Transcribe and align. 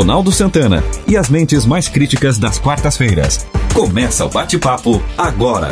Ronaldo 0.00 0.32
Santana 0.32 0.82
e 1.06 1.14
as 1.14 1.28
mentes 1.28 1.66
mais 1.66 1.86
críticas 1.86 2.38
das 2.38 2.58
quartas-feiras. 2.58 3.46
Começa 3.74 4.24
o 4.24 4.30
bate-papo 4.30 4.92
agora. 5.18 5.68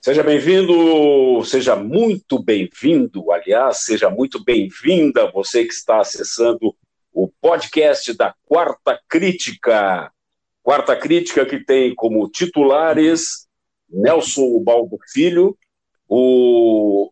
Seja 0.00 0.22
bem-vindo, 0.22 1.44
seja 1.44 1.74
muito 1.74 2.40
bem-vindo, 2.40 3.32
aliás, 3.32 3.78
seja 3.78 4.08
muito 4.08 4.44
bem-vinda 4.44 5.28
você 5.32 5.64
que 5.64 5.72
está 5.72 5.98
acessando 5.98 6.72
o 7.12 7.26
podcast 7.40 8.16
da 8.16 8.32
Quarta 8.46 8.96
Crítica. 9.08 10.12
Quarta 10.62 10.94
Crítica 10.94 11.44
que 11.44 11.58
tem 11.58 11.92
como 11.92 12.30
titulares 12.30 13.48
Nelson 13.90 14.62
Baldo 14.62 14.96
Filho, 15.12 15.58
o 16.08 17.10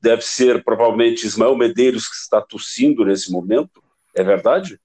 deve 0.00 0.22
ser 0.22 0.64
provavelmente 0.64 1.26
Ismael 1.26 1.56
Medeiros 1.56 2.08
que 2.08 2.16
está 2.16 2.40
tossindo 2.40 3.04
nesse 3.04 3.30
momento, 3.30 3.82
é 4.16 4.22
verdade? 4.22 4.80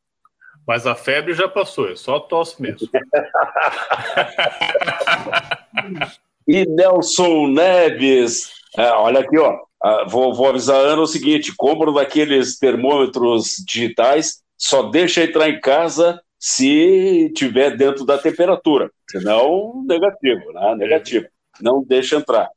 Mas 0.68 0.88
a 0.88 0.96
febre 0.96 1.34
já 1.34 1.48
passou, 1.48 1.90
é 1.90 1.96
só 1.96 2.20
tosse 2.20 2.62
mesmo. 2.62 2.90
e 6.48 6.66
Nelson 6.66 7.48
Neves, 7.48 8.52
é, 8.78 8.90
olha 8.92 9.20
aqui, 9.20 9.38
ó, 9.38 9.60
ah, 9.82 10.06
vou, 10.08 10.34
vou 10.34 10.50
avisar 10.50 10.78
a 10.78 10.80
Ana 10.80 11.04
o 11.04 11.08
seguinte: 11.08 11.54
compra 11.56 11.92
daqueles 11.92 12.58
termômetros 12.58 13.64
digitais, 13.66 14.42
só 14.58 14.90
deixa 14.90 15.24
entrar 15.24 15.48
em 15.48 15.60
casa 15.60 16.20
se 16.40 17.32
tiver 17.36 17.78
dentro 17.78 18.04
da 18.04 18.18
temperatura, 18.18 18.92
senão 19.10 19.84
negativo, 19.88 20.52
né? 20.54 20.76
Negativo. 20.76 21.28
Não 21.62 21.84
deixa 21.84 22.18
entrar. 22.18 22.50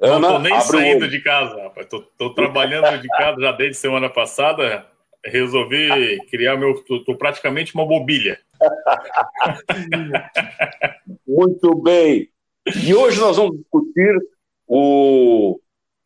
Ana, 0.00 0.18
não 0.18 0.32
tô 0.34 0.38
nem 0.40 0.60
saindo 0.60 1.08
de 1.08 1.20
casa, 1.20 1.62
rapaz. 1.62 1.86
Tô, 1.88 2.02
tô 2.02 2.34
trabalhando 2.34 3.00
de 3.00 3.08
casa 3.08 3.40
já 3.40 3.52
desde 3.52 3.76
semana 3.78 4.10
passada. 4.10 4.86
Resolvi 5.24 6.18
criar 6.30 6.56
meu. 6.56 6.74
Tô, 6.84 7.02
tô 7.02 7.16
praticamente 7.16 7.74
uma 7.74 7.86
mobília. 7.86 8.38
Muito 11.26 11.74
bem. 11.82 12.28
E 12.84 12.94
hoje 12.94 13.18
nós 13.20 13.36
vamos 13.36 13.56
discutir 13.58 14.14
o. 14.66 15.58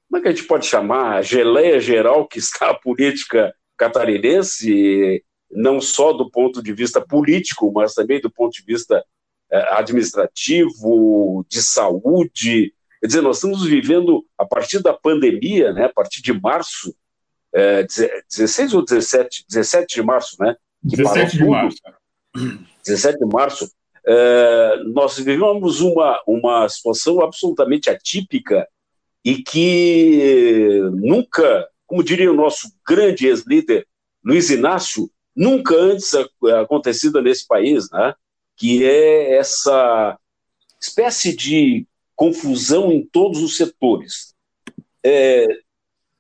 Como 0.09 0.19
é 0.19 0.23
que 0.23 0.29
a 0.29 0.31
gente 0.33 0.47
pode 0.47 0.67
chamar? 0.67 1.17
A 1.17 1.23
geleia 1.23 1.81
geral 1.81 2.27
que 2.27 2.39
está 2.39 2.71
a 2.71 2.75
política 2.75 3.55
catarinense, 3.77 5.25
não 5.51 5.81
só 5.81 6.13
do 6.13 6.31
ponto 6.31 6.63
de 6.63 6.73
vista 6.73 7.01
político, 7.01 7.73
mas 7.73 7.95
também 7.95 8.21
do 8.21 8.31
ponto 8.31 8.53
de 8.53 8.63
vista 8.63 9.05
eh, 9.51 9.69
administrativo, 9.75 11.45
de 11.49 11.63
saúde, 11.63 12.75
Quer 13.01 13.07
dizer, 13.07 13.23
nós 13.23 13.37
estamos 13.37 13.65
vivendo, 13.65 14.25
a 14.37 14.45
partir 14.45 14.83
da 14.83 14.93
pandemia, 14.93 15.73
né, 15.73 15.87
a 15.87 15.93
partir 15.93 16.21
de 16.23 16.33
março, 16.33 16.95
é, 17.53 17.85
16 17.85 18.75
ou 18.75 18.85
17? 18.85 19.45
17 19.49 19.95
de 19.97 20.03
março, 20.03 20.37
né? 20.39 20.55
Que 20.89 20.97
17 20.97 21.37
de 21.39 21.45
março. 21.45 21.79
17 22.87 23.19
de 23.19 23.27
março, 23.27 23.73
é, 24.07 24.83
nós 24.87 25.19
vivemos 25.19 25.81
uma, 25.81 26.21
uma 26.27 26.69
situação 26.69 27.21
absolutamente 27.21 27.91
atípica 27.91 28.67
e 29.25 29.43
que 29.43 30.81
nunca, 30.93 31.69
como 31.87 32.05
diria 32.05 32.31
o 32.31 32.37
nosso 32.37 32.73
grande 32.87 33.27
ex-líder 33.27 33.87
Luiz 34.25 34.51
Inácio, 34.51 35.11
nunca 35.35 35.75
antes 35.75 36.13
acontecida 36.61 37.21
nesse 37.21 37.47
país, 37.47 37.91
né? 37.91 38.15
que 38.57 38.85
é 38.85 39.37
essa 39.37 40.19
espécie 40.81 41.35
de 41.35 41.87
confusão 42.21 42.93
em 42.93 43.03
todos 43.03 43.43
os 43.43 43.57
setores. 43.57 44.35
É, 45.03 45.47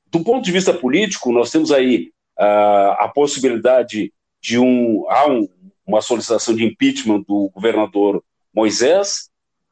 do 0.06 0.24
ponto 0.24 0.42
de 0.42 0.50
vista 0.50 0.72
político, 0.72 1.30
nós 1.30 1.50
temos 1.50 1.70
aí 1.70 2.10
a, 2.38 3.04
a 3.04 3.08
possibilidade 3.08 4.10
de 4.40 4.58
um, 4.58 5.04
há 5.10 5.30
um, 5.30 5.46
uma 5.86 6.00
solicitação 6.00 6.56
de 6.56 6.64
impeachment 6.64 7.22
do 7.28 7.50
governador 7.50 8.25
Moisés. 8.50 9.28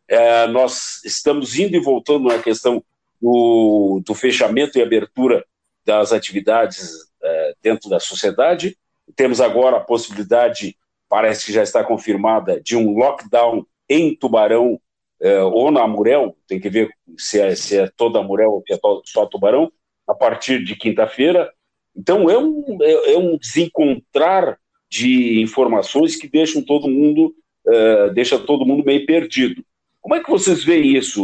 É, 0.06 0.46
nós 0.48 1.02
estamos 1.02 1.58
indo 1.58 1.74
e 1.74 1.80
voltando 1.80 2.28
na 2.28 2.38
questão 2.42 2.84
do, 3.18 4.02
do 4.04 4.14
fechamento 4.14 4.76
e 4.78 4.82
abertura 4.82 5.42
das 5.82 6.12
atividades 6.12 6.90
é, 7.22 7.54
dentro 7.62 7.88
da 7.88 7.98
sociedade. 7.98 8.76
Temos 9.16 9.40
agora 9.40 9.78
a 9.78 9.80
possibilidade, 9.80 10.76
parece 11.08 11.46
que 11.46 11.54
já 11.54 11.62
está 11.62 11.82
confirmada, 11.82 12.60
de 12.60 12.76
um 12.76 12.92
lockdown 12.98 13.66
em 13.88 14.14
Tubarão 14.14 14.78
é, 15.20 15.42
ou 15.42 15.70
na 15.70 15.82
Amurel, 15.82 16.36
tem 16.46 16.60
que 16.60 16.68
ver 16.68 16.90
se 17.16 17.40
é, 17.40 17.54
se 17.54 17.78
é 17.78 17.88
toda 17.96 18.18
Amurel 18.18 18.50
ou 18.52 18.62
se 18.66 18.72
é 18.74 18.78
só 19.04 19.26
Tubarão, 19.26 19.70
a 20.06 20.14
partir 20.14 20.64
de 20.64 20.76
quinta-feira. 20.76 21.50
Então 21.96 22.30
é 22.30 22.38
um, 22.38 22.78
é, 22.80 23.14
é, 23.14 23.18
um 23.18 23.36
desencontrar 23.36 24.58
de 24.90 25.40
informações 25.42 26.16
que 26.16 26.28
deixam 26.28 26.62
todo 26.62 26.88
mundo 26.88 27.34
é, 27.68 28.10
deixa 28.10 28.38
todo 28.38 28.64
mundo 28.64 28.84
meio 28.84 29.04
perdido. 29.04 29.62
Como 30.00 30.14
é 30.14 30.22
que 30.22 30.30
vocês 30.30 30.64
veem 30.64 30.96
isso? 30.96 31.22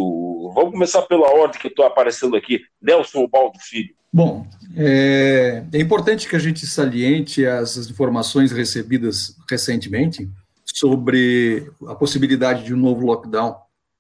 Vamos 0.55 0.73
começar 0.73 1.03
pela 1.03 1.33
ordem 1.33 1.61
que 1.61 1.69
estou 1.69 1.87
aparecendo 1.87 2.37
aqui. 2.37 2.61
Nelson 2.83 3.27
Baldo 3.27 3.59
Filho. 3.61 3.95
Bom, 4.13 4.47
é, 4.77 5.65
é, 5.73 5.81
importante 5.81 6.29
que 6.29 6.37
a 6.37 6.39
gente 6.39 6.67
saliente 6.67 7.47
as 7.47 7.77
informações 7.91 8.53
recebidas 8.53 9.37
recentemente 9.51 10.29
sobre 10.65 11.69
a 11.89 11.95
possibilidade 11.95 12.65
de 12.65 12.75
um 12.75 12.77
novo 12.77 13.07
lockdown 13.07 13.57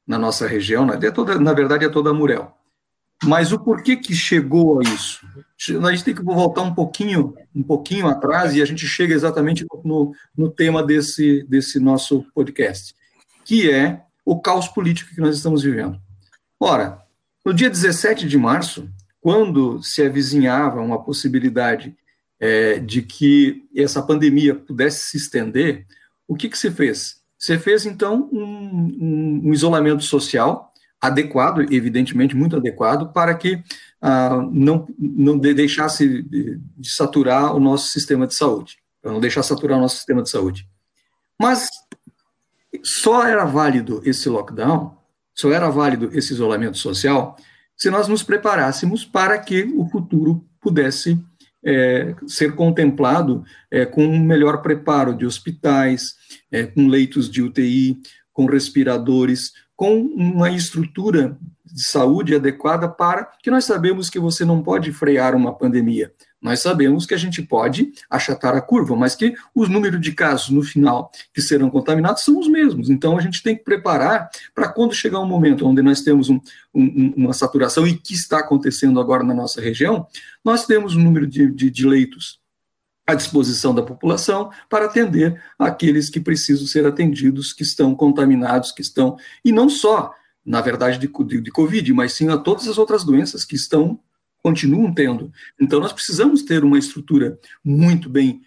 na 0.06 0.18
nossa 0.18 0.46
região, 0.46 0.86
né? 0.86 0.98
é 1.02 1.10
toda, 1.10 1.38
na 1.38 1.52
verdade 1.52 1.84
é 1.84 1.88
toda 1.88 2.10
a 2.10 2.14
Murel. 2.14 2.54
Mas 3.22 3.52
o 3.52 3.58
porquê 3.58 3.96
que 3.96 4.14
chegou 4.14 4.80
a 4.80 4.82
isso? 4.82 5.26
A 5.82 5.90
gente 5.92 6.04
tem 6.04 6.14
que 6.14 6.22
voltar 6.22 6.62
um 6.62 6.74
pouquinho, 6.74 7.34
um 7.54 7.62
pouquinho 7.62 8.06
atrás 8.06 8.54
e 8.54 8.60
a 8.60 8.64
gente 8.64 8.86
chega 8.86 9.14
exatamente 9.14 9.64
no, 9.82 10.12
no 10.36 10.50
tema 10.50 10.82
desse, 10.82 11.42
desse 11.48 11.78
nosso 11.80 12.24
podcast, 12.34 12.94
que 13.44 13.70
é 13.70 14.02
o 14.24 14.40
caos 14.40 14.68
político 14.68 15.14
que 15.14 15.20
nós 15.20 15.36
estamos 15.36 15.62
vivendo. 15.62 15.98
Ora, 16.60 17.02
no 17.44 17.54
dia 17.54 17.70
17 17.70 18.26
de 18.26 18.36
março, 18.36 18.88
quando 19.20 19.82
se 19.82 20.02
avizinhava 20.02 20.80
uma 20.80 21.02
possibilidade 21.02 21.96
é, 22.38 22.78
de 22.78 23.00
que 23.00 23.64
essa 23.74 24.02
pandemia 24.02 24.54
pudesse 24.54 25.08
se 25.08 25.16
estender, 25.16 25.86
o 26.28 26.34
que, 26.34 26.48
que 26.48 26.58
se 26.58 26.70
fez? 26.70 27.22
Você 27.44 27.58
fez, 27.58 27.84
então, 27.84 28.26
um, 28.32 28.42
um, 28.42 29.42
um 29.44 29.52
isolamento 29.52 30.02
social 30.02 30.72
adequado, 30.98 31.60
evidentemente 31.70 32.34
muito 32.34 32.56
adequado, 32.56 33.12
para 33.12 33.34
que 33.34 33.62
ah, 34.00 34.40
não, 34.50 34.88
não 34.98 35.36
deixasse 35.38 36.22
de, 36.22 36.58
saturar 36.82 37.54
o 37.54 37.60
nosso 37.60 37.88
sistema 37.88 38.26
de 38.26 38.34
saúde, 38.34 38.78
para 39.02 39.12
não 39.12 39.20
deixar 39.20 39.42
saturar 39.42 39.76
o 39.76 39.80
nosso 39.82 39.96
sistema 39.96 40.22
de 40.22 40.30
saúde. 40.30 40.66
Mas 41.38 41.68
só 42.82 43.26
era 43.26 43.44
válido 43.44 44.00
esse 44.06 44.26
lockdown, 44.30 44.96
só 45.34 45.52
era 45.52 45.68
válido 45.68 46.08
esse 46.16 46.32
isolamento 46.32 46.78
social, 46.78 47.36
se 47.76 47.90
nós 47.90 48.08
nos 48.08 48.22
preparássemos 48.22 49.04
para 49.04 49.38
que 49.38 49.64
o 49.76 49.86
futuro 49.90 50.48
pudesse 50.62 51.22
é, 51.64 52.14
ser 52.26 52.54
contemplado 52.54 53.44
é, 53.70 53.86
com 53.86 54.04
um 54.04 54.18
melhor 54.18 54.62
preparo 54.62 55.14
de 55.14 55.24
hospitais, 55.24 56.14
é, 56.50 56.64
com 56.64 56.86
leitos 56.86 57.30
de 57.30 57.42
UTI, 57.42 57.98
com 58.32 58.46
respiradores, 58.46 59.52
com 59.76 60.00
uma 60.00 60.50
estrutura 60.50 61.36
de 61.64 61.88
saúde 61.88 62.34
adequada 62.34 62.88
para 62.88 63.24
que 63.42 63.50
nós 63.50 63.64
sabemos 63.64 64.08
que 64.08 64.18
você 64.18 64.44
não 64.44 64.62
pode 64.62 64.92
frear 64.92 65.34
uma 65.34 65.52
pandemia. 65.52 66.12
Nós 66.44 66.60
sabemos 66.60 67.06
que 67.06 67.14
a 67.14 67.16
gente 67.16 67.40
pode 67.40 67.90
achatar 68.10 68.54
a 68.54 68.60
curva, 68.60 68.94
mas 68.94 69.14
que 69.14 69.34
os 69.54 69.70
números 69.70 69.98
de 69.98 70.12
casos 70.12 70.50
no 70.50 70.62
final 70.62 71.10
que 71.32 71.40
serão 71.40 71.70
contaminados 71.70 72.22
são 72.22 72.38
os 72.38 72.46
mesmos. 72.46 72.90
Então 72.90 73.16
a 73.16 73.22
gente 73.22 73.42
tem 73.42 73.56
que 73.56 73.64
preparar 73.64 74.28
para 74.54 74.68
quando 74.68 74.92
chegar 74.92 75.20
um 75.20 75.26
momento 75.26 75.66
onde 75.66 75.80
nós 75.80 76.02
temos 76.02 76.28
um, 76.28 76.38
um, 76.74 77.14
uma 77.16 77.32
saturação 77.32 77.86
e 77.86 77.96
que 77.96 78.12
está 78.12 78.40
acontecendo 78.40 79.00
agora 79.00 79.24
na 79.24 79.32
nossa 79.32 79.58
região, 79.58 80.06
nós 80.44 80.66
temos 80.66 80.94
um 80.94 81.00
número 81.00 81.26
de, 81.26 81.50
de, 81.50 81.70
de 81.70 81.86
leitos 81.86 82.38
à 83.06 83.14
disposição 83.14 83.74
da 83.74 83.82
população 83.82 84.50
para 84.68 84.84
atender 84.84 85.42
aqueles 85.58 86.10
que 86.10 86.20
precisam 86.20 86.66
ser 86.66 86.84
atendidos, 86.84 87.54
que 87.54 87.62
estão 87.62 87.94
contaminados, 87.94 88.70
que 88.70 88.82
estão, 88.82 89.16
e 89.42 89.50
não 89.50 89.70
só, 89.70 90.12
na 90.44 90.60
verdade, 90.60 90.98
de, 90.98 91.10
de, 91.24 91.40
de 91.40 91.50
Covid, 91.50 91.90
mas 91.94 92.12
sim 92.12 92.28
a 92.28 92.36
todas 92.36 92.68
as 92.68 92.76
outras 92.76 93.02
doenças 93.02 93.46
que 93.46 93.56
estão, 93.56 93.98
continuam 94.44 94.92
tendo. 94.92 95.32
Então, 95.58 95.80
nós 95.80 95.90
precisamos 95.90 96.42
ter 96.42 96.62
uma 96.62 96.78
estrutura 96.78 97.38
muito 97.64 98.10
bem 98.10 98.42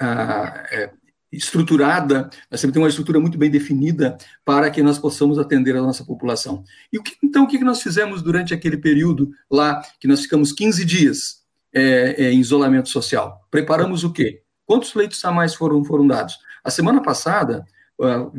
ah, 0.00 0.64
é, 0.70 0.90
estruturada, 1.32 2.30
nós 2.48 2.60
temos 2.60 2.72
que 2.72 2.72
ter 2.72 2.78
uma 2.78 2.88
estrutura 2.88 3.18
muito 3.18 3.36
bem 3.36 3.50
definida 3.50 4.16
para 4.44 4.70
que 4.70 4.80
nós 4.80 4.96
possamos 4.96 5.36
atender 5.36 5.74
a 5.74 5.82
nossa 5.82 6.04
população. 6.04 6.62
E 6.92 6.98
o 6.98 7.02
que, 7.02 7.16
então, 7.20 7.42
o 7.42 7.46
que 7.48 7.58
nós 7.64 7.82
fizemos 7.82 8.22
durante 8.22 8.54
aquele 8.54 8.76
período 8.76 9.32
lá, 9.50 9.82
que 9.98 10.06
nós 10.06 10.20
ficamos 10.20 10.52
15 10.52 10.84
dias 10.84 11.42
é, 11.74 12.26
é, 12.26 12.32
em 12.32 12.38
isolamento 12.38 12.88
social. 12.88 13.44
Preparamos 13.50 14.04
o 14.04 14.12
quê? 14.12 14.40
Quantos 14.64 14.94
leitos 14.94 15.22
a 15.24 15.32
mais 15.32 15.52
foram, 15.52 15.84
foram 15.84 16.06
dados? 16.06 16.38
A 16.62 16.70
semana 16.70 17.02
passada, 17.02 17.64
uh, 18.00 18.30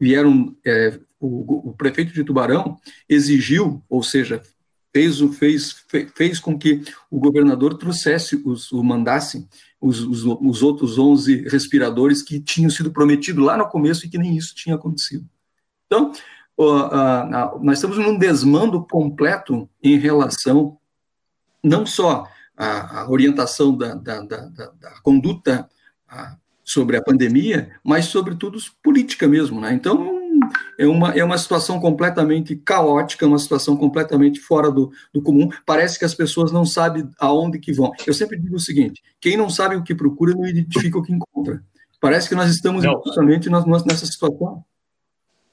vieram, 0.00 0.56
é, 0.64 0.96
o, 1.18 1.70
o, 1.70 1.74
prefeito 1.74 2.12
de 2.12 2.22
Tubarão 2.22 2.78
exigiu, 3.08 3.82
ou 3.88 4.02
seja, 4.02 4.40
fez, 4.96 5.20
fez, 5.30 5.84
fez 6.14 6.40
com 6.40 6.58
que 6.58 6.82
o 7.10 7.18
governador 7.20 7.76
trouxesse, 7.76 8.40
os, 8.44 8.72
o 8.72 8.82
mandasse 8.82 9.46
os, 9.80 10.00
os, 10.00 10.24
os 10.24 10.62
outros 10.62 10.98
11 10.98 11.48
respiradores 11.48 12.22
que 12.22 12.40
tinham 12.40 12.70
sido 12.70 12.90
prometidos 12.90 13.44
lá 13.44 13.56
no 13.56 13.68
começo 13.68 14.06
e 14.06 14.08
que 14.08 14.18
nem 14.18 14.36
isso 14.36 14.54
tinha 14.54 14.74
acontecido. 14.74 15.26
Então, 15.86 16.12
nós 17.60 17.78
estamos 17.78 17.98
num 17.98 18.18
desmando 18.18 18.84
completo 18.86 19.68
em 19.82 19.98
relação 19.98 20.78
não 21.62 21.84
só 21.84 22.26
à, 22.56 23.06
orientação 23.10 23.76
da, 23.76 23.94
da, 23.94 24.20
da, 24.22 24.46
da 24.46 25.00
conduta 25.02 25.68
sobre 26.64 26.96
a 26.96 27.02
pandemia, 27.02 27.70
mas, 27.84 28.06
sobretudo, 28.06 28.58
política 28.82 29.28
mesmo. 29.28 29.60
Né? 29.60 29.72
Então, 29.72 30.25
é 30.78 30.86
uma, 30.86 31.10
é 31.12 31.24
uma 31.24 31.38
situação 31.38 31.80
completamente 31.80 32.56
caótica, 32.56 33.26
uma 33.26 33.38
situação 33.38 33.76
completamente 33.76 34.40
fora 34.40 34.70
do, 34.70 34.90
do 35.12 35.22
comum. 35.22 35.48
Parece 35.64 35.98
que 35.98 36.04
as 36.04 36.14
pessoas 36.14 36.52
não 36.52 36.64
sabem 36.64 37.08
aonde 37.18 37.58
que 37.58 37.72
vão. 37.72 37.92
Eu 38.06 38.14
sempre 38.14 38.38
digo 38.38 38.56
o 38.56 38.60
seguinte: 38.60 39.02
quem 39.20 39.36
não 39.36 39.48
sabe 39.48 39.76
o 39.76 39.82
que 39.82 39.94
procura 39.94 40.34
não 40.34 40.46
identifica 40.46 40.98
o 40.98 41.02
que 41.02 41.12
encontra. 41.12 41.62
Parece 42.00 42.28
que 42.28 42.34
nós 42.34 42.50
estamos 42.50 42.84
não. 42.84 43.02
justamente 43.04 43.48
nessa 43.50 44.06
situação. 44.06 44.64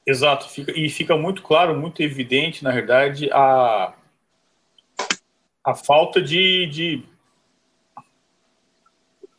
Exato, 0.05 0.49
fica, 0.49 0.77
e 0.77 0.89
fica 0.89 1.15
muito 1.15 1.41
claro, 1.41 1.79
muito 1.79 2.01
evidente, 2.03 2.61
na 2.61 2.71
verdade, 2.71 3.29
a, 3.31 3.93
a 5.65 5.73
falta 5.73 6.21
de, 6.21 6.67
de 6.67 7.03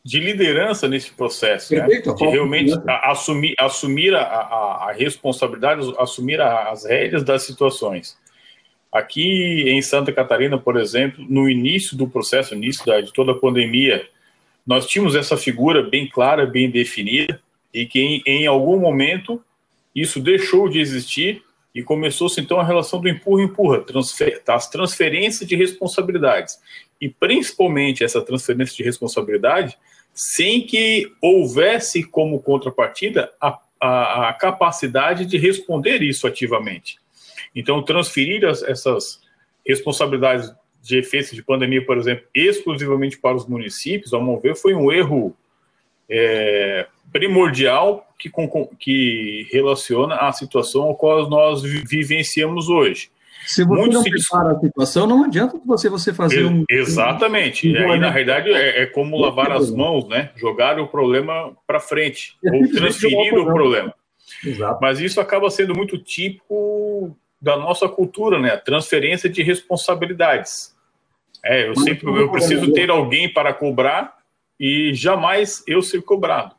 de 0.05 0.19
liderança 0.19 0.87
nesse 0.87 1.09
processo, 1.09 1.73
né? 1.73 1.87
de 1.87 2.25
realmente 2.25 2.71
assumir, 2.85 3.55
assumir 3.57 4.13
a, 4.13 4.21
a, 4.21 4.89
a, 4.89 4.91
responsabilidade, 4.91 5.81
assumir 5.97 6.39
as 6.39 6.85
rédeas 6.85 7.23
das 7.23 7.41
situações. 7.41 8.15
Aqui 8.91 9.63
em 9.67 9.81
Santa 9.81 10.13
Catarina, 10.13 10.59
por 10.59 10.77
exemplo, 10.77 11.25
no 11.27 11.49
início 11.49 11.97
do 11.97 12.07
processo, 12.07 12.53
início 12.53 12.85
da, 12.85 13.01
de 13.01 13.11
toda 13.11 13.31
a 13.31 13.39
pandemia, 13.39 14.07
nós 14.65 14.85
tínhamos 14.85 15.15
essa 15.15 15.35
figura 15.35 15.81
bem 15.81 16.07
clara, 16.07 16.45
bem 16.45 16.69
definida, 16.69 17.41
e 17.73 17.87
que 17.87 17.99
em, 17.99 18.21
em 18.27 18.45
algum 18.45 18.79
momento 18.79 19.43
isso 19.95 20.19
deixou 20.19 20.69
de 20.69 20.79
existir 20.79 21.41
e 21.73 21.81
começou-se 21.81 22.39
então 22.39 22.59
a 22.59 22.63
relação 22.63 23.01
do 23.01 23.09
empurra-empurra, 23.09 23.79
transfer, 23.79 24.39
as 24.47 24.69
transferências 24.69 25.49
de 25.49 25.55
responsabilidades. 25.55 26.59
E 27.01 27.09
principalmente 27.09 28.03
essa 28.03 28.21
transferência 28.21 28.77
de 28.77 28.83
responsabilidade 28.83 29.75
sem 30.15 30.65
que 30.65 31.11
houvesse 31.21 32.01
como 32.01 32.41
contrapartida 32.41 33.31
a, 33.39 33.59
a, 33.81 34.29
a 34.29 34.33
capacidade 34.33 35.25
de 35.25 35.37
responder 35.37 36.01
isso 36.01 36.25
ativamente. 36.25 36.97
Então, 37.53 37.83
transferir 37.83 38.45
as, 38.45 38.63
essas 38.63 39.21
responsabilidades 39.67 40.53
de 40.81 40.97
efeitos 40.99 41.31
de 41.31 41.43
pandemia, 41.43 41.85
por 41.85 41.97
exemplo, 41.97 42.25
exclusivamente 42.33 43.17
para 43.17 43.35
os 43.35 43.45
municípios, 43.45 44.13
ao 44.13 44.23
meu 44.23 44.39
ver, 44.39 44.55
foi 44.55 44.73
um 44.73 44.89
erro 44.89 45.35
é, 46.09 46.87
primordial 47.11 48.07
que, 48.17 48.31
que 48.79 49.47
relaciona 49.51 50.15
a 50.15 50.31
situação 50.31 50.91
a 50.91 50.95
qual 50.95 51.29
nós 51.29 51.61
vivenciamos 51.61 52.69
hoje. 52.69 53.09
Se 53.45 53.63
você 53.63 53.81
Muito 53.81 53.93
não 53.93 54.01
se 54.01 54.09
prepara 54.09 54.51
a 54.53 54.59
situação, 54.59 55.05
não 55.05 55.23
adianta 55.23 55.59
você, 55.65 55.89
você 55.89 56.13
fazer 56.13 56.45
um. 56.45 56.63
Exatamente. 56.69 57.67
Um... 57.69 57.71
E 57.71 57.77
aí, 57.77 57.99
na 57.99 58.09
realidade, 58.09 58.51
é, 58.51 58.83
é 58.83 58.85
como 58.87 59.19
lavar 59.19 59.51
as 59.51 59.71
mãos, 59.71 60.07
né? 60.07 60.31
Jogar 60.35 60.79
o 60.79 60.87
problema 60.87 61.55
para 61.67 61.79
frente, 61.79 62.37
é 62.43 62.51
ou 62.51 62.67
transferir 62.69 63.33
o 63.35 63.45
problema. 63.45 63.93
Exato. 64.43 64.79
Mas 64.81 64.99
isso 64.99 65.21
acaba 65.21 65.49
sendo 65.49 65.75
muito 65.75 65.97
típico 65.97 67.15
da 67.41 67.55
nossa 67.55 67.87
cultura, 67.87 68.39
né? 68.39 68.57
Transferência 68.57 69.29
de 69.29 69.43
responsabilidades. 69.43 70.73
É, 71.43 71.69
eu 71.69 71.75
sempre 71.75 72.07
eu 72.07 72.31
preciso 72.31 72.73
ter 72.73 72.89
alguém 72.89 73.31
para 73.31 73.53
cobrar 73.53 74.15
e 74.59 74.91
jamais 74.95 75.63
eu 75.67 75.81
ser 75.81 76.01
cobrado. 76.01 76.55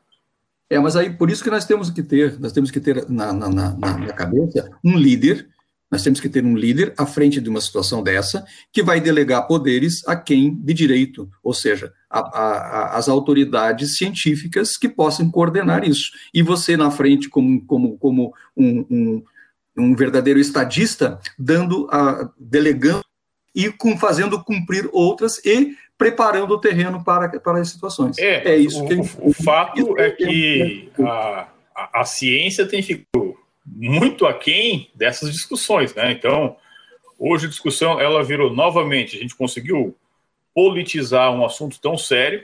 É, 0.70 0.78
mas 0.78 0.94
aí 0.94 1.10
por 1.10 1.30
isso 1.30 1.42
que 1.42 1.50
nós 1.50 1.64
temos 1.64 1.90
que 1.90 2.02
ter, 2.02 2.38
nós 2.38 2.52
temos 2.52 2.70
que 2.70 2.80
ter 2.80 3.08
na, 3.08 3.32
na, 3.32 3.48
na, 3.48 3.72
na 3.74 4.12
cabeça 4.12 4.70
um 4.84 4.96
líder 4.96 5.48
nós 5.90 6.02
temos 6.02 6.20
que 6.20 6.28
ter 6.28 6.44
um 6.44 6.56
líder 6.56 6.92
à 6.96 7.06
frente 7.06 7.40
de 7.40 7.48
uma 7.48 7.60
situação 7.60 8.02
dessa 8.02 8.44
que 8.72 8.82
vai 8.82 9.00
delegar 9.00 9.46
poderes 9.46 10.06
a 10.06 10.16
quem 10.16 10.54
de 10.54 10.74
direito, 10.74 11.30
ou 11.42 11.54
seja, 11.54 11.92
a, 12.10 12.18
a, 12.18 12.96
as 12.96 13.08
autoridades 13.08 13.96
científicas 13.96 14.76
que 14.76 14.88
possam 14.88 15.30
coordenar 15.30 15.84
isso. 15.84 16.10
E 16.34 16.42
você 16.42 16.76
na 16.76 16.90
frente 16.90 17.28
como, 17.28 17.64
como, 17.64 17.96
como 17.98 18.34
um, 18.56 18.86
um, 18.90 19.24
um 19.78 19.94
verdadeiro 19.94 20.40
estadista, 20.40 21.20
dando 21.38 21.88
a, 21.90 22.30
delegando 22.38 23.04
e 23.54 23.70
com, 23.70 23.96
fazendo 23.96 24.42
cumprir 24.42 24.88
outras 24.92 25.38
e 25.44 25.74
preparando 25.96 26.52
o 26.52 26.60
terreno 26.60 27.02
para, 27.02 27.40
para 27.40 27.60
as 27.60 27.70
situações. 27.70 28.18
É, 28.18 28.52
é 28.52 28.56
isso 28.56 28.84
o, 28.84 28.88
que 28.88 28.94
o, 29.20 29.32
fato 29.32 29.98
é 29.98 30.10
que 30.10 30.90
a, 31.00 31.48
a, 31.74 32.00
a 32.00 32.04
ciência 32.04 32.66
tem 32.66 32.82
ficado 32.82 33.25
muito 33.78 34.26
aquém 34.26 34.90
dessas 34.94 35.30
discussões, 35.30 35.94
né? 35.94 36.10
Então, 36.10 36.56
hoje 37.18 37.44
a 37.44 37.48
discussão 37.50 38.00
ela 38.00 38.24
virou 38.24 38.52
novamente, 38.52 39.18
a 39.18 39.20
gente 39.20 39.36
conseguiu 39.36 39.94
politizar 40.54 41.30
um 41.30 41.44
assunto 41.44 41.78
tão 41.78 41.98
sério, 41.98 42.42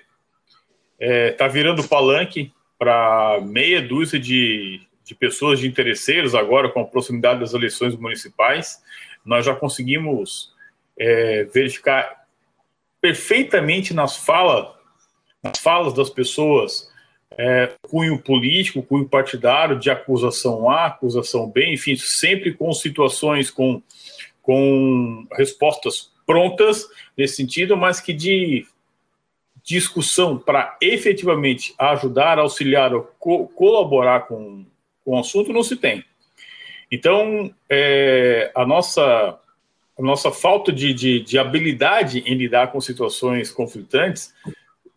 está 1.00 1.46
é, 1.46 1.49
virando 1.49 1.88
palanque 1.88 2.52
para 2.79 3.40
meia 3.43 3.81
dúzia 3.81 4.20
de, 4.20 4.82
de 5.02 5.14
pessoas 5.14 5.58
de 5.58 5.67
interesseiros 5.67 6.34
agora 6.34 6.69
com 6.69 6.81
a 6.81 6.84
proximidade 6.84 7.40
das 7.40 7.55
eleições 7.55 7.96
municipais. 7.96 8.82
Nós 9.25 9.46
já 9.46 9.55
conseguimos 9.55 10.52
é, 10.99 11.44
verificar 11.44 12.26
perfeitamente 13.00 13.94
nas 13.94 14.17
falas, 14.17 14.69
nas 15.43 15.58
falas 15.58 15.94
das 15.94 16.11
pessoas 16.11 16.92
é, 17.38 17.73
cunho 17.82 18.19
político, 18.19 18.82
cunho 18.82 19.08
partidário, 19.08 19.79
de 19.79 19.90
acusação 19.90 20.70
A, 20.70 20.87
acusação 20.87 21.49
B, 21.49 21.73
enfim, 21.73 21.94
sempre 21.96 22.52
com 22.52 22.73
situações 22.73 23.50
com, 23.50 23.82
com 24.40 25.26
respostas 25.32 26.11
prontas 26.26 26.87
nesse 27.17 27.37
sentido, 27.37 27.76
mas 27.76 28.00
que 28.00 28.12
de 28.12 28.67
discussão 29.64 30.37
para 30.37 30.76
efetivamente 30.81 31.75
ajudar, 31.79 32.38
auxiliar 32.38 32.93
ou 32.94 33.02
co 33.19 33.46
colaborar 33.49 34.26
com, 34.26 34.64
com 35.05 35.17
o 35.17 35.19
assunto 35.19 35.52
não 35.52 35.62
se 35.62 35.76
tem. 35.76 36.05
Então, 36.90 37.52
é, 37.70 38.50
a, 38.55 38.67
nossa, 38.67 39.02
a 39.99 40.02
nossa 40.02 40.31
falta 40.31 40.73
de, 40.73 40.93
de, 40.93 41.20
de 41.20 41.38
habilidade 41.38 42.23
em 42.26 42.34
lidar 42.34 42.73
com 42.73 42.81
situações 42.81 43.50
conflitantes 43.50 44.34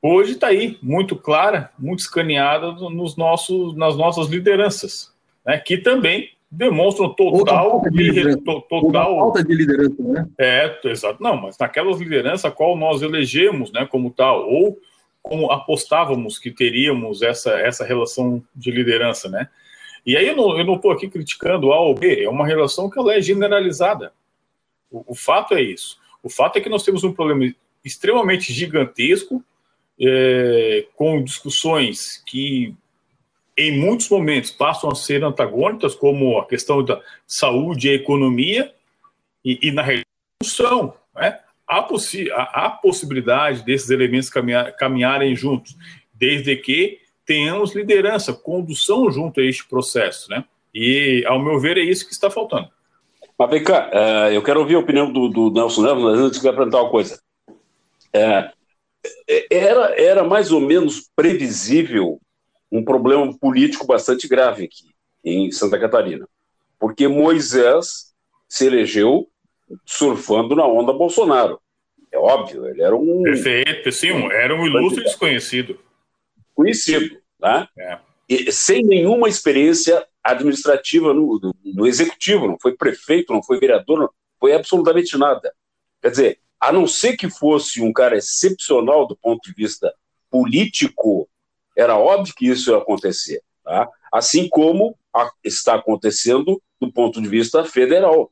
hoje 0.02 0.34
está 0.34 0.48
aí, 0.48 0.78
muito 0.82 1.16
clara, 1.16 1.72
muito 1.78 2.00
escaneada 2.00 2.72
nos 2.72 3.16
nossos, 3.16 3.76
nas 3.76 3.96
nossas 3.96 4.28
lideranças, 4.28 5.14
né, 5.46 5.58
que 5.58 5.78
também 5.78 6.30
demonstram 6.50 7.14
total 7.14 7.82
de 7.92 8.38
total 8.38 9.20
falta 9.20 9.44
de 9.44 9.54
liderança, 9.54 9.96
né? 10.00 10.28
É, 10.40 10.80
exato. 10.86 11.22
Não, 11.22 11.36
mas 11.36 11.58
naquelas 11.58 12.00
lideranças 12.00 12.46
a 12.46 12.52
qual 12.52 12.78
nós 12.78 13.02
elegemos, 13.02 13.72
né, 13.72 13.86
como 13.86 14.10
tal, 14.12 14.48
ou 14.50 14.80
como 15.22 15.52
apostávamos 15.52 16.38
que 16.38 16.52
teríamos 16.52 17.22
essa, 17.22 17.52
essa 17.60 17.84
relação 17.84 18.44
de 18.56 18.72
liderança, 18.72 19.28
né? 19.28 19.50
E 20.06 20.16
aí 20.16 20.28
eu 20.28 20.36
não 20.36 20.76
estou 20.76 20.92
aqui 20.92 21.10
criticando 21.10 21.74
A 21.74 21.80
ou 21.80 21.96
B, 21.96 22.24
é 22.24 22.30
uma 22.30 22.46
relação 22.46 22.90
que 22.90 23.00
ela 23.00 23.14
é 23.14 23.20
generalizada. 23.20 24.14
O, 24.92 25.04
o 25.14 25.16
fato 25.16 25.56
é 25.56 25.62
isso. 25.62 25.98
O 26.22 26.30
fato 26.30 26.58
é 26.58 26.62
que 26.62 26.70
nós 26.70 26.84
temos 26.84 27.04
um 27.04 27.12
problema 27.12 27.52
extremamente 27.84 28.54
gigantesco 28.54 29.44
é, 30.00 30.86
com 30.96 31.24
discussões 31.24 32.24
que 32.26 32.76
em 33.58 33.80
muitos 33.80 34.10
momentos 34.10 34.52
passam 34.52 34.90
a 34.92 34.96
ser 34.96 35.24
antagônicas, 35.24 35.96
como 35.96 36.38
a 36.38 36.46
questão 36.46 36.84
da 36.84 37.02
saúde 37.26 37.88
e 37.88 37.94
economia, 37.94 38.74
e, 39.44 39.60
e 39.68 39.72
na 39.72 39.82
realidade 39.82 40.06
são. 40.44 40.94
Né? 41.16 41.40
Há, 41.66 41.82
possi 41.82 42.30
há, 42.32 42.70
possibilidade 42.70 43.64
desses 43.64 43.90
elementos 43.90 44.30
caminhar, 44.30 44.76
caminharem 44.76 45.36
juntos, 45.36 45.76
desde 46.14 46.56
que 46.58 47.00
tenhamos 47.26 47.74
liderança, 47.74 48.34
condução 48.34 49.10
junto 49.10 49.40
a 49.40 49.44
este 49.44 49.66
processo. 49.68 50.30
Né? 50.30 50.44
E, 50.74 51.24
ao 51.26 51.42
meu 51.42 51.60
ver, 51.60 51.78
é 51.78 51.82
isso 51.82 52.06
que 52.06 52.14
está 52.14 52.30
faltando. 52.30 52.70
Mas 53.38 53.50
vem 53.50 53.64
cá, 53.64 53.90
uh, 53.90 54.32
eu 54.32 54.44
quero 54.44 54.60
ouvir 54.60 54.76
a 54.76 54.80
opinião 54.80 55.12
do, 55.12 55.28
do 55.30 55.52
Nelson 55.52 55.82
Neves, 55.82 56.04
mas 56.04 56.20
antes 56.20 56.40
quero 56.40 56.56
perguntar 56.56 56.82
uma 56.82 56.90
coisa. 56.90 57.20
Uh, 57.50 58.55
era, 59.50 60.02
era 60.02 60.24
mais 60.24 60.52
ou 60.52 60.60
menos 60.60 61.10
previsível 61.16 62.20
um 62.72 62.84
problema 62.84 63.38
político 63.38 63.86
bastante 63.86 64.28
grave 64.28 64.66
aqui 64.66 64.94
em 65.24 65.52
Santa 65.52 65.80
Catarina, 65.80 66.28
porque 66.80 67.08
Moisés 67.08 68.14
se 68.48 68.66
elegeu 68.66 69.28
surfando 69.86 70.56
na 70.56 70.66
onda 70.66 70.94
Bolsonaro. 70.94 71.60
É 72.12 72.18
óbvio, 72.18 72.68
ele 72.68 72.82
era 72.82 72.96
um. 72.96 73.24
Perfeito, 73.24 73.92
sim, 73.92 74.12
era 74.32 74.56
um 74.56 74.66
ilustre 74.66 75.04
desconhecido. 75.04 75.80
Conhecido, 76.54 77.18
né? 77.40 77.68
É. 77.78 78.00
E, 78.30 78.52
sem 78.52 78.84
nenhuma 78.84 79.28
experiência 79.28 80.06
administrativa 80.24 81.14
no, 81.14 81.40
no, 81.40 81.56
no, 81.64 81.86
executivo, 81.86 82.48
não 82.48 82.58
foi 82.60 82.76
prefeito, 82.76 83.34
não 83.34 83.44
foi 83.44 83.60
vereador, 83.60 84.00
não 84.00 84.10
foi 84.40 84.54
absolutamente 84.54 85.18
nada. 85.18 85.54
Quer 86.02 86.10
dizer, 86.10 86.40
a 86.60 86.72
não 86.72 86.88
ser 86.88 87.16
que 87.18 87.30
fosse 87.30 87.82
um 87.82 87.94
cara 87.94 88.18
excepcional 88.18 89.08
do 89.08 89.16
ponto 89.16 89.42
de 89.50 89.54
vista 89.54 89.94
político, 90.30 91.30
era 91.78 91.98
óbvio 91.98 92.34
que 92.36 92.48
isso 92.48 92.72
ia 92.72 92.78
acontecer. 92.78 93.42
Tá? 93.64 93.90
Assim 94.12 94.48
como 94.48 94.98
está 95.44 95.76
acontecendo 95.76 96.62
do 96.80 96.92
ponto 96.92 97.22
de 97.22 97.28
vista 97.28 97.64
federal. 97.64 98.32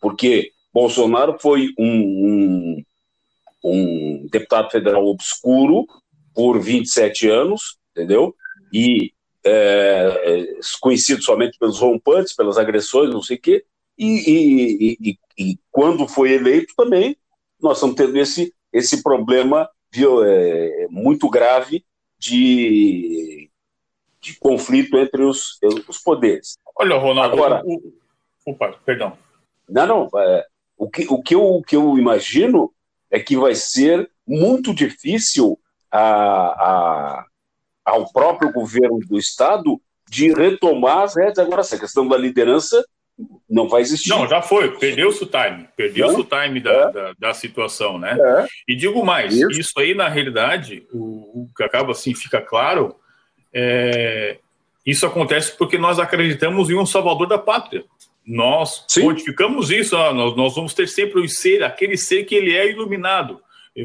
Porque 0.00 0.52
Bolsonaro 0.72 1.38
foi 1.40 1.70
um, 1.78 1.86
um, 1.86 2.84
um 3.64 4.26
deputado 4.30 4.70
federal 4.70 5.06
obscuro 5.06 5.86
por 6.34 6.60
27 6.60 7.28
anos, 7.28 7.78
entendeu? 7.90 8.34
E 8.72 9.12
é, 9.44 10.44
conhecido 10.80 11.22
somente 11.22 11.58
pelos 11.58 11.78
rompantes, 11.78 12.34
pelas 12.34 12.58
agressões, 12.58 13.10
não 13.10 13.22
sei 13.22 13.36
o 13.36 13.40
quê, 13.40 13.64
e, 13.98 14.06
e, 14.06 14.98
e, 15.00 15.18
e, 15.36 15.58
quando 15.72 16.06
foi 16.06 16.32
eleito 16.32 16.72
também, 16.76 17.16
nós 17.60 17.78
estamos 17.78 17.96
tendo 17.96 18.16
esse, 18.18 18.54
esse 18.72 19.02
problema 19.02 19.68
viu, 19.90 20.24
é, 20.24 20.86
muito 20.90 21.28
grave 21.28 21.84
de, 22.18 23.50
de 24.20 24.38
conflito 24.38 24.96
entre 24.96 25.22
os, 25.22 25.58
os 25.88 25.98
poderes. 25.98 26.58
Olha, 26.76 26.96
Ronaldo, 26.96 27.34
Agora, 27.34 27.62
o, 27.64 27.74
o, 27.74 28.52
opa, 28.52 28.74
perdão. 28.84 29.16
Não, 29.68 29.86
não, 29.86 30.08
é, 30.20 30.46
o, 30.76 30.88
que, 30.88 31.06
o, 31.08 31.22
que 31.22 31.34
eu, 31.34 31.42
o 31.42 31.62
que 31.62 31.76
eu 31.76 31.98
imagino 31.98 32.72
é 33.10 33.18
que 33.18 33.36
vai 33.36 33.54
ser 33.54 34.10
muito 34.26 34.74
difícil 34.74 35.58
a, 35.90 36.00
a, 36.00 37.26
ao 37.84 38.12
próprio 38.12 38.52
governo 38.52 38.98
do 39.00 39.18
Estado 39.18 39.80
de 40.08 40.32
retomar 40.32 41.00
as 41.00 41.16
redes. 41.16 41.38
Agora, 41.38 41.60
essa 41.60 41.78
questão 41.78 42.06
da 42.06 42.16
liderança 42.16 42.84
não 43.48 43.68
vai 43.68 43.82
existir. 43.82 44.10
Não, 44.10 44.28
já 44.28 44.40
foi, 44.40 44.76
perdeu-se 44.78 45.22
o 45.22 45.26
time, 45.26 45.68
perdeu-se 45.76 46.20
o 46.20 46.24
time 46.24 46.60
da, 46.60 46.70
é. 46.70 46.92
da, 46.92 47.12
da, 47.18 47.34
situação, 47.34 47.98
né? 47.98 48.16
É. 48.18 48.46
E 48.68 48.76
digo 48.76 49.04
mais, 49.04 49.34
isso. 49.34 49.50
isso, 49.60 49.72
aí 49.78 49.94
na 49.94 50.08
realidade, 50.08 50.86
o, 50.92 51.42
o, 51.42 51.48
que 51.56 51.62
acaba 51.62 51.92
assim, 51.92 52.14
fica 52.14 52.40
claro, 52.40 52.94
é, 53.52 54.38
isso 54.86 55.06
acontece 55.06 55.56
porque 55.56 55.78
nós 55.78 55.98
acreditamos 55.98 56.70
em 56.70 56.76
um 56.76 56.86
salvador 56.86 57.26
da 57.26 57.38
pátria. 57.38 57.84
Nós 58.24 58.84
Sim. 58.86 59.02
codificamos 59.02 59.70
isso, 59.70 59.96
ó, 59.96 60.12
nós, 60.12 60.36
nós 60.36 60.54
vamos 60.54 60.74
ter 60.74 60.86
sempre 60.86 61.20
o 61.20 61.28
ser, 61.28 61.64
aquele 61.64 61.96
ser 61.96 62.24
que 62.24 62.34
ele 62.34 62.54
é 62.54 62.70
iluminado. 62.70 63.40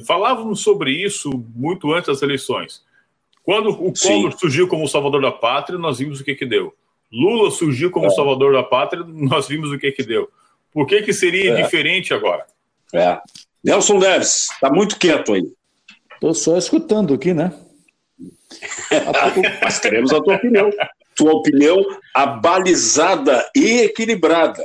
Falávamos 0.06 0.62
sobre 0.62 0.92
isso 0.92 1.30
muito 1.56 1.94
antes 1.94 2.08
das 2.08 2.22
eleições. 2.22 2.84
Quando 3.44 3.70
o 3.70 3.94
Collor 3.94 4.38
surgiu 4.38 4.68
como 4.68 4.88
salvador 4.88 5.22
da 5.22 5.32
pátria, 5.32 5.78
nós 5.78 6.00
vimos 6.00 6.20
o 6.20 6.24
que 6.24 6.36
que 6.36 6.46
deu. 6.46 6.74
Lula 7.14 7.52
surgiu 7.52 7.92
como 7.92 8.08
é. 8.08 8.10
salvador 8.10 8.54
da 8.54 8.64
pátria, 8.64 9.04
nós 9.06 9.48
vimos 9.48 9.72
o 9.72 9.78
que 9.78 9.92
que 9.92 10.04
deu. 10.04 10.28
Por 10.72 10.88
que 10.88 11.04
que 11.04 11.14
seria 11.14 11.52
é. 11.52 11.62
diferente 11.62 12.12
agora? 12.14 12.46
É. 12.92 13.20
Nelson 13.64 14.00
Neves, 14.00 14.50
está 14.52 14.72
muito 14.72 14.98
quieto 14.98 15.34
aí. 15.34 15.48
Estou 16.16 16.34
só 16.34 16.58
escutando 16.58 17.14
aqui, 17.14 17.34
né? 17.34 17.54
Nós 19.62 19.80
queremos 19.80 20.12
a 20.12 20.22
tua 20.22 20.36
opinião. 20.36 20.70
Tua 21.16 21.34
opinião 21.34 21.78
abalizada 22.14 23.48
e 23.56 23.82
equilibrada. 23.82 24.64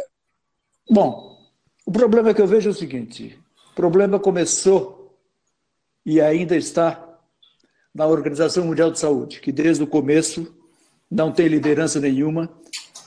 Bom, 0.90 1.38
o 1.84 1.92
problema 1.92 2.32
que 2.32 2.40
eu 2.40 2.46
vejo 2.46 2.70
é 2.70 2.72
o 2.72 2.74
seguinte: 2.74 3.38
o 3.70 3.74
problema 3.74 4.18
começou 4.18 5.14
e 6.06 6.20
ainda 6.20 6.56
está 6.56 7.06
na 7.94 8.06
Organização 8.06 8.64
Mundial 8.64 8.90
de 8.90 8.98
Saúde, 8.98 9.40
que 9.40 9.52
desde 9.52 9.82
o 9.82 9.86
começo 9.86 10.57
não 11.10 11.32
tem 11.32 11.48
liderança 11.48 12.00
nenhuma, 12.00 12.50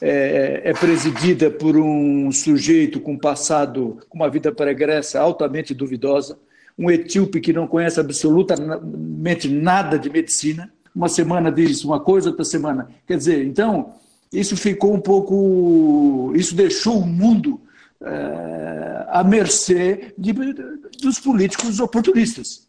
é, 0.01 0.61
é, 0.65 0.73
presidida 0.73 1.51
por 1.51 1.77
um 1.77 2.31
sujeito 2.31 2.99
com 2.99 3.17
passado, 3.17 3.99
com 4.09 4.17
uma 4.17 4.29
vida 4.29 4.51
pregressa 4.51 5.19
altamente 5.19 5.73
duvidosa, 5.73 6.39
um 6.77 6.89
etíope 6.89 7.39
que 7.39 7.53
não 7.53 7.67
conhece 7.67 7.99
absolutamente 7.99 9.47
nada 9.47 9.99
de 9.99 10.09
medicina. 10.09 10.71
Uma 10.95 11.07
semana 11.07 11.51
diz 11.51 11.83
uma 11.83 11.99
coisa, 11.99 12.29
outra 12.29 12.43
semana. 12.43 12.89
Quer 13.05 13.17
dizer, 13.17 13.45
então, 13.45 13.93
isso 14.33 14.57
ficou 14.57 14.93
um 14.93 14.99
pouco. 14.99 16.33
Isso 16.35 16.55
deixou 16.55 16.99
o 16.99 17.05
mundo 17.05 17.61
é, 18.01 19.05
à 19.09 19.23
mercê 19.23 20.13
de, 20.17 20.33
dos 20.99 21.19
políticos 21.19 21.79
oportunistas. 21.79 22.67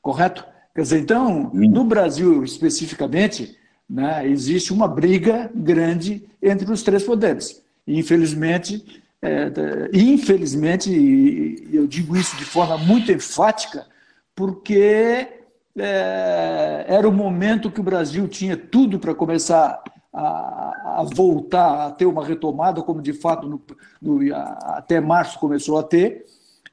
Correto? 0.00 0.44
Quer 0.74 0.82
dizer, 0.82 1.00
então, 1.00 1.50
no 1.52 1.84
Brasil 1.84 2.42
especificamente, 2.42 3.58
né, 3.92 4.26
existe 4.26 4.72
uma 4.72 4.88
briga 4.88 5.50
grande 5.54 6.24
entre 6.42 6.72
os 6.72 6.82
três 6.82 7.02
poderes. 7.02 7.62
E, 7.86 7.98
infelizmente, 7.98 9.02
é, 9.20 9.52
infelizmente, 9.92 10.90
e 10.90 11.68
eu 11.76 11.86
digo 11.86 12.16
isso 12.16 12.34
de 12.38 12.44
forma 12.46 12.78
muito 12.78 13.12
enfática, 13.12 13.86
porque 14.34 15.28
é, 15.76 16.86
era 16.88 17.06
o 17.06 17.12
momento 17.12 17.70
que 17.70 17.80
o 17.80 17.84
Brasil 17.84 18.26
tinha 18.26 18.56
tudo 18.56 18.98
para 18.98 19.14
começar 19.14 19.82
a, 20.10 21.00
a, 21.00 21.06
voltar 21.14 21.86
a 21.86 21.90
ter 21.90 22.06
uma 22.06 22.24
retomada, 22.24 22.80
como 22.80 23.02
de 23.02 23.12
fato 23.12 23.46
no, 23.46 23.60
no, 24.00 24.34
até 24.34 25.02
março 25.02 25.38
começou 25.38 25.78
a 25.78 25.82
ter, 25.82 26.24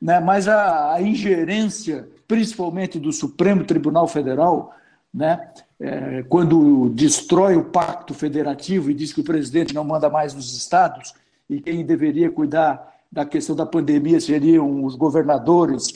né, 0.01 0.21
mas 0.21 0.47
a, 0.47 0.93
a 0.93 1.01
ingerência, 1.01 2.07
principalmente 2.25 2.97
do 2.97 3.11
Supremo 3.11 3.65
Tribunal 3.65 4.07
Federal, 4.07 4.73
né, 5.13 5.51
é, 5.79 6.23
quando 6.23 6.89
destrói 6.89 7.55
o 7.55 7.65
pacto 7.65 8.13
federativo 8.13 8.91
e 8.91 8.93
diz 8.93 9.11
que 9.11 9.21
o 9.21 9.23
presidente 9.23 9.73
não 9.73 9.83
manda 9.83 10.09
mais 10.09 10.33
nos 10.33 10.55
estados 10.55 11.13
e 11.49 11.59
quem 11.59 11.85
deveria 11.85 12.29
cuidar 12.29 12.95
da 13.11 13.25
questão 13.25 13.55
da 13.55 13.65
pandemia 13.65 14.19
seriam 14.19 14.83
os 14.83 14.95
governadores 14.95 15.87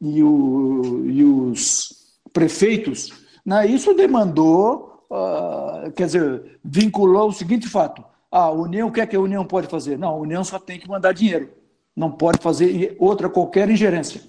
e, 0.00 0.22
o, 0.22 1.04
e 1.04 1.24
os 1.24 2.16
prefeitos, 2.32 3.12
né? 3.44 3.66
isso 3.66 3.92
demandou, 3.92 5.04
uh, 5.10 5.90
quer 5.92 6.06
dizer, 6.06 6.60
vinculou 6.64 7.28
o 7.28 7.32
seguinte 7.32 7.68
fato: 7.68 8.04
a 8.30 8.50
União, 8.50 8.88
o 8.88 8.92
que 8.92 9.00
é 9.00 9.06
que 9.06 9.16
a 9.16 9.20
União 9.20 9.44
pode 9.44 9.66
fazer? 9.66 9.98
Não, 9.98 10.10
a 10.10 10.16
União 10.16 10.44
só 10.44 10.58
tem 10.58 10.78
que 10.78 10.88
mandar 10.88 11.12
dinheiro, 11.12 11.50
não 11.94 12.10
pode 12.10 12.38
fazer 12.40 12.96
outra 12.98 13.28
qualquer 13.28 13.68
ingerência. 13.68 14.22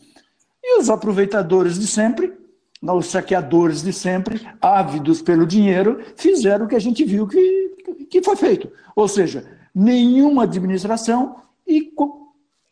E 0.64 0.80
os 0.80 0.90
aproveitadores 0.90 1.80
de 1.80 1.88
sempre 1.88 2.34
os 2.82 3.08
saqueadores 3.08 3.84
de 3.84 3.94
sempre, 3.94 4.42
ávidos 4.60 5.22
pelo 5.22 5.46
dinheiro, 5.46 6.00
fizeram 6.16 6.66
o 6.66 6.68
que 6.68 6.76
a 6.76 6.80
gente 6.80 7.04
viu 7.04 7.28
que, 7.28 8.06
que 8.10 8.24
foi 8.24 8.36
feito. 8.36 8.72
Ou 8.96 9.08
seja, 9.08 9.46
nenhuma 9.74 10.44
administração 10.44 11.36
e 11.68 11.82
co 11.82 12.20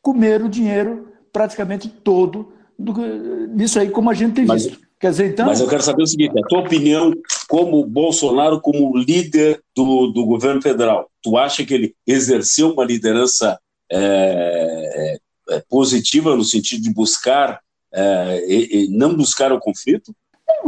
comer 0.02 0.42
o 0.42 0.50
dinheiro 0.50 1.10
praticamente 1.32 1.90
todo 1.90 2.54
do, 2.78 3.48
disso 3.50 3.80
aí, 3.80 3.90
como 3.90 4.10
a 4.10 4.14
gente 4.14 4.34
tem 4.34 4.46
mas, 4.46 4.66
visto. 4.66 4.80
Quer 5.00 5.12
dizer, 5.12 5.32
então. 5.32 5.46
Mas 5.46 5.62
eu 5.62 5.68
quero 5.68 5.84
saber 5.84 6.04
o 6.04 6.08
seguinte: 6.08 6.38
a 6.38 6.48
tua 6.48 6.60
opinião 6.60 7.14
como 7.48 7.86
Bolsonaro, 7.86 8.60
como 8.60 8.98
líder 8.98 9.62
do, 9.76 10.08
do 10.08 10.26
governo 10.26 10.62
federal, 10.62 11.10
tu 11.22 11.38
acha 11.38 11.66
que 11.66 11.74
ele 11.74 11.96
exerceu 12.06 12.72
uma 12.72 12.84
liderança 12.84 13.60
é, 13.92 15.18
é, 15.50 15.64
positiva 15.70 16.36
no 16.36 16.44
sentido 16.44 16.84
de 16.84 16.94
buscar 16.94 17.60
é, 17.92 18.46
e, 18.48 18.86
e 18.86 18.88
não 18.90 19.16
buscar 19.16 19.52
o 19.52 19.60
conflito? 19.60 20.16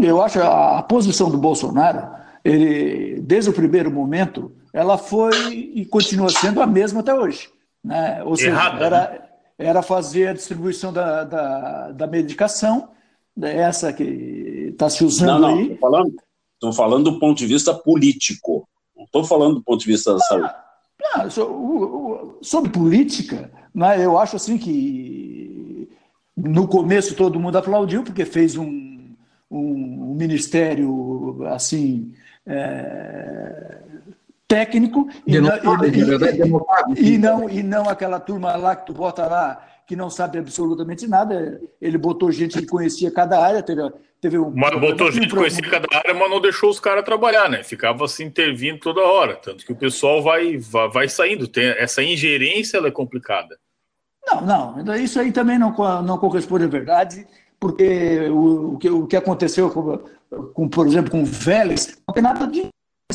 Eu 0.01 0.21
acho 0.21 0.39
a, 0.39 0.79
a 0.79 0.83
posição 0.83 1.29
do 1.29 1.37
Bolsonaro, 1.37 2.09
ele, 2.43 3.19
desde 3.21 3.49
o 3.49 3.53
primeiro 3.53 3.91
momento, 3.91 4.51
ela 4.73 4.97
foi 4.97 5.53
e 5.53 5.85
continua 5.85 6.29
sendo 6.29 6.61
a 6.61 6.67
mesma 6.67 7.01
até 7.01 7.13
hoje. 7.13 7.49
Né? 7.83 8.23
Ou 8.23 8.35
seja, 8.35 8.49
Errado, 8.49 8.83
era, 8.83 9.09
né? 9.09 9.19
era 9.57 9.81
fazer 9.81 10.27
a 10.29 10.33
distribuição 10.33 10.93
da, 10.93 11.23
da, 11.23 11.91
da 11.91 12.07
medicação, 12.07 12.89
essa 13.41 13.91
que 13.91 14.03
está 14.71 14.89
se 14.89 15.03
usando 15.03 15.39
não, 15.39 15.39
não, 15.39 15.47
aí. 15.49 15.71
Estou 15.71 15.79
falando, 15.79 16.73
falando 16.73 17.11
do 17.11 17.19
ponto 17.19 17.37
de 17.37 17.47
vista 17.47 17.73
político, 17.73 18.67
não 18.95 19.05
estou 19.05 19.23
falando 19.23 19.55
do 19.55 19.63
ponto 19.63 19.79
de 19.79 19.87
vista 19.87 20.11
da 20.11 20.17
não, 20.17 20.25
saúde. 20.25 20.53
Não, 21.15 22.37
sobre 22.41 22.71
política, 22.71 23.51
né, 23.73 24.03
eu 24.03 24.17
acho 24.17 24.35
assim 24.35 24.57
que 24.57 25.89
no 26.35 26.67
começo 26.67 27.15
todo 27.15 27.39
mundo 27.39 27.57
aplaudiu, 27.57 28.03
porque 28.03 28.25
fez 28.25 28.55
um, 28.55 29.15
um, 29.49 30.11
um 30.11 30.15
ministério 30.15 31.43
assim 31.47 32.13
é, 32.45 33.77
técnico 34.47 35.07
e, 35.25 35.39
não, 35.39 35.55
e, 36.95 37.13
e, 37.13 37.17
não, 37.17 37.49
e 37.49 37.63
não 37.63 37.89
aquela 37.89 38.19
turma 38.19 38.55
lá 38.55 38.75
que 38.75 38.85
tu 38.85 38.93
bota 38.93 39.25
lá 39.25 39.67
que 39.91 39.95
não 39.95 40.09
sabe 40.09 40.39
absolutamente 40.39 41.05
nada. 41.05 41.59
Ele 41.81 41.97
botou 41.97 42.31
gente 42.31 42.57
que 42.57 42.65
conhecia 42.65 43.11
cada 43.11 43.37
área, 43.43 43.61
teve, 43.61 43.81
teve 44.21 44.37
um. 44.37 44.49
Mas 44.55 44.79
botou 44.79 45.11
gente 45.11 45.27
que 45.27 45.35
conhecia 45.35 45.69
cada 45.69 45.85
área, 45.91 46.13
mas 46.13 46.29
não 46.29 46.39
deixou 46.39 46.69
os 46.69 46.79
caras 46.79 47.03
trabalhar, 47.03 47.49
né? 47.49 47.61
Ficava 47.61 48.07
se 48.07 48.23
intervindo 48.23 48.79
toda 48.79 49.01
hora. 49.01 49.35
Tanto 49.35 49.65
que 49.65 49.73
o 49.73 49.75
pessoal 49.75 50.23
vai, 50.23 50.55
vai, 50.55 50.87
vai 50.87 51.09
saindo. 51.09 51.45
Tem, 51.45 51.65
essa 51.77 52.01
ingerência 52.01 52.77
ela 52.77 52.87
é 52.87 52.91
complicada. 52.91 53.59
Não, 54.35 54.83
não, 54.83 54.95
isso 54.95 55.19
aí 55.19 55.31
também 55.31 55.57
não, 55.57 55.75
não 56.03 56.17
corresponde 56.17 56.65
à 56.65 56.67
verdade, 56.67 57.27
porque 57.59 58.29
o, 58.29 58.73
o, 58.73 58.77
que, 58.77 58.89
o 58.89 59.07
que 59.07 59.15
aconteceu, 59.15 59.69
com, 59.69 59.99
com, 60.53 60.69
por 60.69 60.87
exemplo, 60.87 61.11
com 61.11 61.21
o 61.21 61.25
Vélez, 61.25 61.97
não 62.07 62.13
tem 62.13 62.23
nada 62.23 62.47
de 62.47 62.69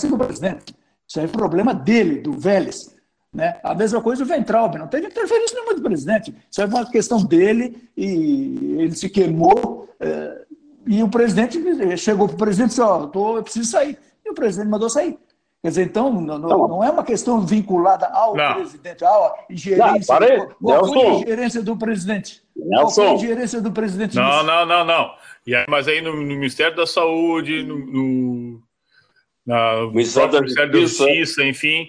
do 0.09 0.19
presidente. 0.19 0.75
Isso 1.09 1.21
é 1.21 1.27
problema 1.27 1.73
dele, 1.73 2.21
do 2.21 2.33
Vélez. 2.33 2.95
Né? 3.33 3.59
A 3.63 3.75
mesma 3.75 4.01
coisa 4.01 4.23
o 4.23 4.27
Ventralbe, 4.27 4.79
não 4.79 4.89
teve 4.89 5.07
interferência 5.07 5.55
nenhuma 5.55 5.75
do 5.75 5.83
presidente. 5.83 6.35
Isso 6.51 6.61
é 6.61 6.65
uma 6.65 6.91
questão 6.91 7.23
dele 7.23 7.77
e 7.97 8.77
ele 8.79 8.95
se 8.95 9.09
queimou. 9.09 9.89
É, 10.01 10.47
e 10.87 11.03
o 11.03 11.09
presidente 11.09 11.59
chegou 11.97 12.29
para 12.29 12.35
o 12.35 12.39
presidente 12.39 12.69
e 12.69 12.71
disse: 12.71 12.81
Ó, 12.81 13.11
oh, 13.15 13.37
eu 13.37 13.43
preciso 13.43 13.71
sair. 13.71 13.99
E 14.25 14.31
o 14.31 14.35
presidente 14.35 14.69
mandou 14.69 14.89
sair. 14.89 15.19
Quer 15.67 15.71
dizer, 15.71 15.87
então, 15.87 16.13
não, 16.13 16.39
não, 16.39 16.69
não 16.69 16.85
é 16.85 16.89
uma 16.89 17.03
questão 17.03 17.45
vinculada 17.45 18.07
ao 18.07 18.37
não. 18.37 18.55
presidente, 18.55 19.05
à 19.05 19.35
ingerência. 19.51 20.15
Não, 20.21 20.47
qual 20.63 20.87
foi 20.87 21.07
a 21.07 21.15
ingerência 21.15 21.61
do 21.61 21.77
presidente? 21.77 22.41
Nelson. 22.55 22.85
Qual 22.85 22.91
foi 22.91 23.07
a 23.07 23.15
ingerência 23.15 23.61
do 23.61 23.73
presidente? 23.73 24.15
Não, 24.15 24.45
não, 24.45 24.65
não, 24.65 24.85
não. 24.85 25.15
E 25.45 25.57
aí, 25.57 25.67
mas 25.69 25.89
aí 25.89 26.01
no, 26.01 26.15
no 26.15 26.23
Ministério 26.23 26.77
da 26.77 26.87
Saúde, 26.87 27.65
no, 27.65 27.79
no, 27.79 28.63
na, 29.45 29.77
no 29.79 29.91
Ministério, 29.91 30.31
da, 30.31 30.41
Ministério 30.41 30.73
da 30.73 30.79
Justiça, 30.79 31.43
enfim. 31.43 31.89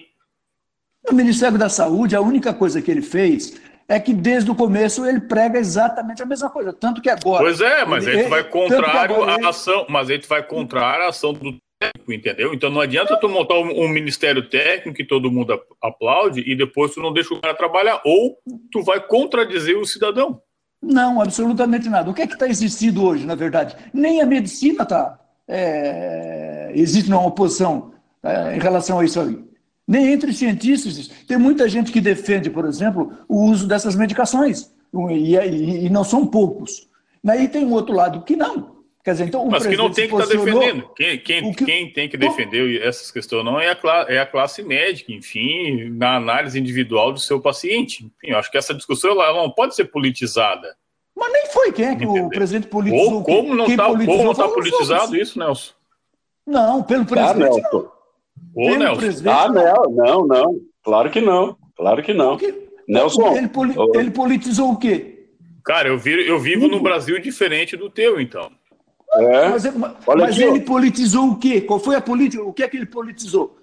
No 1.08 1.16
Ministério 1.16 1.56
da 1.56 1.68
Saúde, 1.68 2.16
a 2.16 2.20
única 2.20 2.52
coisa 2.52 2.82
que 2.82 2.90
ele 2.90 3.00
fez 3.00 3.60
é 3.86 4.00
que 4.00 4.12
desde 4.12 4.50
o 4.50 4.56
começo 4.56 5.06
ele 5.06 5.20
prega 5.20 5.56
exatamente 5.56 6.20
a 6.20 6.26
mesma 6.26 6.50
coisa, 6.50 6.72
tanto 6.72 7.00
que 7.00 7.08
agora. 7.08 7.44
Pois 7.44 7.60
é, 7.60 7.84
mas 7.84 8.04
ele, 8.08 8.18
aí 8.18 8.24
tu 8.24 8.30
vai 8.30 8.42
contrário 8.42 9.22
à 9.22 9.48
ação, 9.50 9.86
mas 9.88 10.10
aí 10.10 10.18
tu 10.18 10.26
vai 10.26 10.42
contrário 10.42 11.04
à 11.04 11.08
ação 11.10 11.32
do 11.32 11.56
técnico, 11.78 12.12
entendeu? 12.12 12.52
Então 12.52 12.70
não 12.70 12.80
adianta 12.80 13.18
tu 13.18 13.28
montar 13.28 13.54
um, 13.54 13.84
um, 13.84 13.88
ministério 13.88 14.48
técnico 14.48 14.96
que 14.96 15.04
todo 15.04 15.30
mundo 15.30 15.58
aplaude 15.82 16.42
e 16.46 16.56
depois 16.56 16.92
tu 16.92 17.00
não 17.00 17.12
deixa 17.12 17.32
o 17.32 17.40
cara 17.40 17.54
trabalhar, 17.54 18.00
ou 18.04 18.36
tu 18.72 18.82
vai 18.82 19.00
contradizer 19.00 19.78
o 19.78 19.86
cidadão. 19.86 20.40
Não, 20.82 21.20
absolutamente 21.20 21.88
nada. 21.88 22.10
O 22.10 22.14
que 22.14 22.22
é 22.22 22.26
que 22.26 22.34
está 22.34 22.48
existindo 22.48 23.04
hoje, 23.04 23.26
na 23.26 23.34
verdade? 23.34 23.76
Nem 23.92 24.20
a 24.20 24.26
medicina 24.26 24.82
está. 24.82 25.18
É, 25.46 26.72
existe 26.74 27.10
uma 27.10 27.26
oposição 27.26 27.92
é, 28.22 28.56
em 28.56 28.60
relação 28.60 28.98
a 28.98 29.04
isso 29.04 29.20
aí. 29.20 29.38
Nem 29.86 30.12
entre 30.12 30.32
cientistas. 30.32 31.08
Tem 31.26 31.38
muita 31.38 31.68
gente 31.68 31.90
que 31.90 32.00
defende, 32.00 32.50
por 32.50 32.64
exemplo, 32.66 33.12
o 33.28 33.46
uso 33.46 33.66
dessas 33.66 33.96
medicações. 33.96 34.70
E, 35.10 35.34
e, 35.34 35.86
e 35.86 35.90
não 35.90 36.04
são 36.04 36.26
poucos. 36.26 36.88
Aí 37.26 37.48
tem 37.48 37.64
um 37.64 37.72
outro 37.72 37.94
lado 37.94 38.22
que 38.22 38.36
não. 38.36 38.77
Quer 39.08 39.12
dizer, 39.12 39.24
então, 39.24 39.46
Mas 39.46 39.66
que 39.66 39.74
não 39.74 39.90
tem 39.90 40.06
que 40.06 40.14
estar 40.14 40.26
tá 40.26 40.34
defendendo. 40.34 40.86
Quem, 40.94 41.18
quem, 41.18 41.52
que... 41.54 41.64
quem, 41.64 41.90
tem 41.90 42.08
que 42.10 42.16
defender 42.18 42.82
essas 42.82 43.10
questões 43.10 43.42
não 43.42 43.58
é 43.58 43.70
a, 43.70 44.06
é 44.06 44.18
a 44.18 44.26
classe 44.26 44.62
médica, 44.62 45.10
enfim, 45.10 45.88
na 45.88 46.16
análise 46.16 46.60
individual 46.60 47.10
do 47.10 47.18
seu 47.18 47.40
paciente. 47.40 48.04
Enfim, 48.04 48.32
eu 48.32 48.36
acho 48.36 48.50
que 48.50 48.58
essa 48.58 48.74
discussão 48.74 49.12
ela 49.12 49.32
não 49.32 49.50
pode 49.50 49.74
ser 49.74 49.86
politizada. 49.86 50.76
Mas 51.16 51.32
nem 51.32 51.46
foi 51.46 51.72
quem 51.72 51.86
é 51.86 51.96
que 51.96 52.04
Entendeu? 52.04 52.26
o 52.26 52.28
presidente 52.28 52.66
politizou. 52.66 53.14
Ou 53.14 53.24
como 53.24 53.54
não 53.54 53.64
está 53.64 53.86
tá 53.86 54.48
politizado 54.50 55.16
isso, 55.16 55.38
Nelson? 55.38 55.72
Não, 56.46 56.82
pelo 56.82 57.06
tá, 57.06 57.32
presidente. 57.32 57.62
Ah, 57.64 57.72
Nelson. 57.72 57.90
Ô, 58.54 58.70
Nelson. 58.76 59.30
Ah, 59.30 59.48
não, 59.48 59.90
não, 59.90 60.26
não. 60.26 60.60
Claro 60.84 61.10
que 61.10 61.22
não. 61.22 61.56
Claro 61.74 62.02
que 62.02 62.12
não. 62.12 62.36
Porque, 62.36 62.68
Nelson. 62.86 63.34
Ele, 63.34 63.48
poli 63.48 63.74
ele 63.94 64.10
politizou 64.10 64.72
o 64.72 64.76
quê? 64.76 65.30
Cara, 65.64 65.88
eu, 65.88 65.98
vi, 65.98 66.28
eu 66.28 66.38
vivo 66.38 66.68
num 66.68 66.82
Brasil 66.82 67.18
diferente 67.18 67.74
do 67.74 67.88
teu, 67.88 68.20
então. 68.20 68.52
É. 69.14 69.48
Mas, 69.48 69.64
mas 70.06 70.38
ele 70.38 70.60
politizou 70.60 71.30
o 71.30 71.38
quê? 71.38 71.60
Qual 71.60 71.80
foi 71.80 71.96
a 71.96 72.00
política? 72.00 72.42
O 72.42 72.52
que 72.52 72.62
é 72.62 72.68
que 72.68 72.76
ele 72.76 72.86
politizou? 72.86 73.58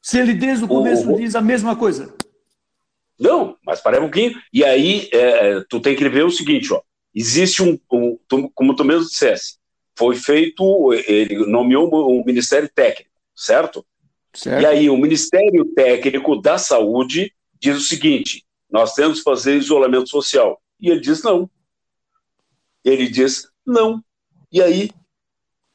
Se 0.00 0.18
ele 0.18 0.34
desde 0.34 0.64
o 0.64 0.68
começo 0.68 1.12
o... 1.12 1.16
diz 1.16 1.34
a 1.34 1.40
mesma 1.40 1.74
coisa. 1.74 2.14
Não, 3.18 3.56
mas 3.64 3.80
para 3.80 3.98
um 3.98 4.02
pouquinho. 4.02 4.38
E 4.52 4.64
aí, 4.64 5.08
é, 5.12 5.18
é, 5.18 5.64
tu 5.68 5.80
tem 5.80 5.96
que 5.96 6.08
ver 6.08 6.24
o 6.24 6.30
seguinte, 6.30 6.72
ó. 6.72 6.80
Existe 7.14 7.62
um, 7.62 7.78
um 7.90 8.18
tu, 8.28 8.50
como 8.54 8.76
tu 8.76 8.84
mesmo 8.84 9.06
dissesse, 9.06 9.56
foi 9.96 10.14
feito, 10.16 10.92
ele 11.06 11.46
nomeou 11.46 11.88
um 12.12 12.22
ministério 12.24 12.70
técnico, 12.72 13.10
certo? 13.34 13.84
certo? 14.34 14.62
E 14.62 14.66
aí 14.66 14.90
o 14.90 14.96
Ministério 14.98 15.64
Técnico 15.74 16.40
da 16.40 16.58
Saúde 16.58 17.32
diz 17.58 17.76
o 17.78 17.80
seguinte: 17.80 18.44
nós 18.70 18.92
temos 18.94 19.18
que 19.18 19.24
fazer 19.24 19.56
isolamento 19.56 20.10
social. 20.10 20.60
E 20.78 20.90
ele 20.90 21.00
diz 21.00 21.22
não. 21.22 21.48
Ele 22.84 23.08
diz 23.08 23.48
não. 23.66 24.04
E 24.52 24.62
aí? 24.62 24.90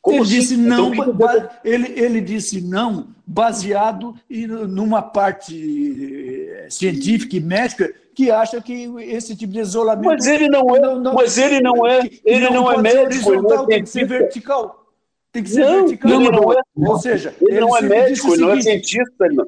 Como 0.01 0.17
ele 0.17 0.23
assim? 0.23 0.39
disse 0.39 0.57
não, 0.57 0.93
então, 0.93 1.49
ele, 1.63 1.93
ele 1.95 2.21
disse 2.21 2.59
não 2.59 3.09
baseado 3.25 4.15
em, 4.27 4.47
numa 4.47 5.01
parte 5.01 5.55
eh, 5.55 6.67
científica 6.71 7.35
e 7.35 7.39
médica 7.39 7.93
que 8.15 8.31
acha 8.31 8.59
que 8.59 8.91
esse 8.99 9.35
tipo 9.35 9.53
de 9.53 9.59
isolamento. 9.59 10.05
Mas 10.05 10.25
ele 10.25 10.49
não 10.49 10.75
é, 10.75 10.79
não, 10.79 10.99
não, 10.99 11.13
mas 11.13 11.37
ele 11.37 11.61
não 11.61 11.85
é, 11.85 12.09
ele 12.25 12.49
não, 12.49 12.53
não 12.53 12.71
é 12.71 12.81
médico, 12.81 13.31
ele 13.31 13.41
não 13.43 13.63
é 13.63 13.67
tem 13.67 13.83
que 13.83 13.89
ser 13.89 14.07
vertical. 14.07 14.81
Tem 15.31 15.43
que 15.43 15.49
ser 15.49 15.61
não, 15.61 15.85
vertical. 15.85 16.11
Ele 16.11 16.31
não 16.31 16.51
é, 16.51 16.61
Ou 16.75 16.99
seja, 16.99 17.35
ele, 17.39 17.51
ele 17.51 17.59
não 17.61 17.77
é 17.77 17.81
médico, 17.81 18.33
ele 18.33 18.41
não 18.41 18.51
é 18.51 18.61
cientista. 18.61 19.25
Ele 19.25 19.35
não... 19.35 19.47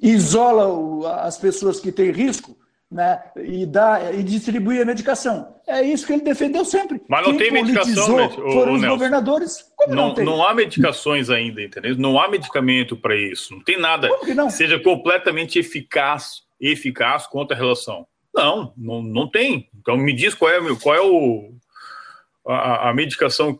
Isola 0.00 1.22
as 1.22 1.36
pessoas 1.36 1.80
que 1.80 1.90
têm 1.90 2.10
risco 2.10 2.56
né, 2.90 3.22
e, 3.36 3.64
dá, 3.64 4.12
e 4.12 4.22
distribuir 4.22 4.82
a 4.82 4.84
medicação. 4.84 5.54
É 5.66 5.80
isso 5.80 6.04
que 6.04 6.12
ele 6.12 6.22
defendeu 6.22 6.64
sempre. 6.64 7.00
Mas 7.08 7.22
não 7.24 7.36
Quem 7.36 7.38
tem 7.38 7.62
medicação, 7.62 8.16
né, 8.16 8.28
foram 8.28 8.74
os 8.74 8.80
Nelson. 8.80 8.88
governadores. 8.88 9.72
Como 9.76 9.94
não, 9.94 10.08
não, 10.08 10.14
tem? 10.14 10.24
não 10.24 10.44
há 10.44 10.52
medicações 10.52 11.30
ainda, 11.30 11.62
entendeu? 11.62 11.96
Não 11.96 12.20
há 12.20 12.28
medicamento 12.28 12.96
para 12.96 13.14
isso. 13.14 13.54
Não 13.54 13.62
tem 13.62 13.78
nada 13.78 14.08
que, 14.18 14.34
que 14.34 14.50
seja 14.50 14.78
completamente 14.80 15.58
eficaz, 15.58 16.42
eficaz 16.60 17.26
contra 17.26 17.56
a 17.56 17.60
relação. 17.60 18.06
Não, 18.34 18.72
não, 18.76 19.02
não 19.02 19.28
tem. 19.28 19.68
Então 19.78 19.96
me 19.96 20.12
diz 20.12 20.34
qual 20.34 20.50
é, 20.50 20.76
qual 20.76 20.94
é 20.94 21.00
o, 21.00 21.52
a, 22.46 22.90
a 22.90 22.94
medicação 22.94 23.56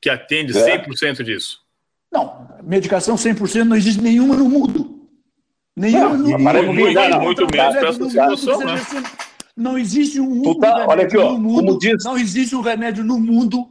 que 0.00 0.10
atende 0.10 0.52
100% 0.52 1.20
é. 1.20 1.22
disso. 1.22 1.60
Não, 2.10 2.48
medicação 2.62 3.14
100% 3.14 3.62
não 3.64 3.76
existe 3.76 4.00
nenhuma 4.00 4.34
no 4.34 4.48
mundo. 4.48 4.89
Nenhum, 5.80 6.14
não, 6.14 6.38
não, 6.38 6.38
muito, 6.38 7.20
muito 7.22 7.46
menos 7.50 7.76
para 7.76 7.88
essa 7.88 8.04
situação, 8.04 8.58
né? 8.58 8.74
Não 9.56 9.78
existe 9.78 10.20
um 10.20 10.58
tá, 10.60 10.84
olha 10.86 11.04
aqui, 11.04 11.16
ó, 11.16 11.32
no 11.32 11.38
mundo, 11.38 11.78
diz... 11.78 12.04
não 12.04 12.18
existe 12.18 12.54
um 12.54 12.60
remédio 12.60 13.02
no 13.02 13.18
mundo 13.18 13.66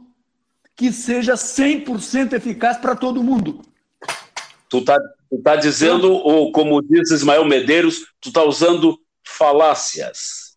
que 0.74 0.92
seja 0.92 1.34
100% 1.34 2.32
eficaz 2.32 2.78
para 2.78 2.96
todo 2.96 3.22
mundo. 3.22 3.60
Tu 4.68 4.84
tá, 4.84 4.98
tu 5.30 5.38
tá 5.40 5.54
dizendo, 5.54 6.12
ou 6.12 6.50
como 6.50 6.82
diz 6.82 7.12
Ismael 7.12 7.44
Medeiros, 7.44 8.06
tu 8.20 8.32
tá 8.32 8.42
usando 8.42 8.98
falácias. 9.24 10.56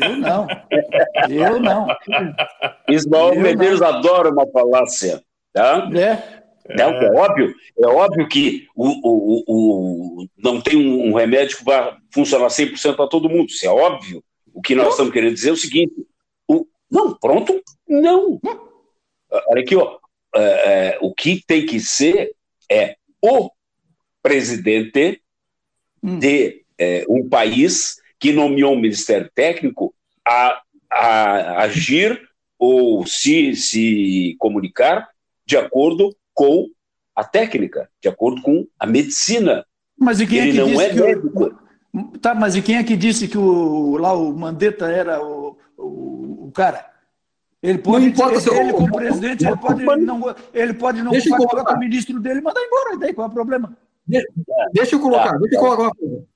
Eu 0.00 0.16
não. 0.16 0.46
Eu 1.30 1.60
não. 1.60 1.86
Ismael 2.88 3.34
Eu 3.34 3.40
Medeiros 3.40 3.78
não. 3.78 3.86
adora 3.86 4.30
uma 4.30 4.48
falácia. 4.48 5.22
Tá? 5.52 5.88
É. 5.94 6.41
É, 6.68 6.80
é 6.80 7.10
óbvio, 7.12 7.54
é 7.78 7.86
óbvio 7.86 8.28
que 8.28 8.68
o, 8.74 8.86
o, 8.86 9.44
o, 9.48 10.26
não 10.38 10.60
tem 10.60 10.76
um 10.76 11.12
remédio 11.12 11.58
que 11.58 11.64
vai 11.64 11.96
funcionar 12.12 12.46
100% 12.46 12.94
para 12.94 13.08
todo 13.08 13.28
mundo, 13.28 13.48
isso 13.48 13.66
é 13.66 13.68
óbvio. 13.68 14.22
O 14.54 14.60
que 14.60 14.74
nós 14.74 14.90
estamos 14.90 15.12
querendo 15.12 15.34
dizer 15.34 15.50
é 15.50 15.52
o 15.52 15.56
seguinte: 15.56 15.94
o, 16.46 16.66
não, 16.90 17.14
pronto, 17.14 17.60
não. 17.88 18.40
Olha 19.48 19.62
aqui, 19.62 19.74
ó, 19.74 19.98
é, 20.34 20.40
é, 20.40 20.98
o 21.00 21.12
que 21.12 21.42
tem 21.44 21.66
que 21.66 21.80
ser 21.80 22.30
é 22.70 22.96
o 23.20 23.50
presidente 24.22 25.20
hum. 26.02 26.18
de 26.18 26.64
é, 26.78 27.04
um 27.08 27.28
país 27.28 27.96
que 28.20 28.32
nomeou 28.32 28.72
um 28.72 28.80
ministério 28.80 29.30
técnico 29.34 29.92
a, 30.24 30.62
a 30.90 31.62
agir 31.62 32.20
ou 32.58 33.04
se, 33.04 33.56
se 33.56 34.36
comunicar 34.38 35.08
de 35.44 35.56
acordo 35.56 36.14
com 36.34 36.66
a 37.14 37.24
técnica, 37.24 37.88
de 38.00 38.08
acordo 38.08 38.42
com 38.42 38.66
a 38.78 38.86
medicina. 38.86 39.64
Mas 39.98 40.20
e 40.20 40.26
quem 40.26 40.38
Ele 40.38 40.48
é 40.48 40.52
que 40.52 40.58
não 40.58 40.66
disse 40.66 40.82
é 40.82 40.90
que 40.90 41.00
médico. 41.00 41.44
O... 41.94 42.18
Tá, 42.18 42.34
mas 42.34 42.56
e 42.56 42.62
quem 42.62 42.76
é 42.76 42.84
que 42.84 42.96
disse 42.96 43.28
que 43.28 43.36
o, 43.36 43.96
lá 43.98 44.14
o 44.14 44.32
Mandetta 44.32 44.90
era 44.90 45.22
o, 45.22 45.58
o, 45.76 46.46
o 46.46 46.52
cara? 46.52 46.90
Ele 47.62 47.78
pode, 47.78 48.06
não 48.06 48.12
importa 48.12 48.50
ele, 48.50 48.60
ele 48.60 48.72
como 48.72 48.92
presidente, 48.92 49.46
ele 49.46 49.56
pode 49.56 49.84
não, 50.02 50.34
ele 50.52 50.74
pode 50.74 51.02
não 51.02 51.12
falar 51.12 51.64
com 51.64 51.74
o 51.74 51.78
ministro 51.78 52.18
dele 52.18 52.40
e 52.40 52.42
mandar 52.42 52.60
embora. 52.60 52.98
daí 52.98 53.12
qual 53.12 53.28
é 53.28 53.30
o 53.30 53.32
problema? 53.32 53.76
Deixa, 54.72 54.96
eu 54.96 55.00
colocar, 55.00 55.38
deixa 55.38 55.54
eu 55.54 55.60
colocar, 55.60 55.90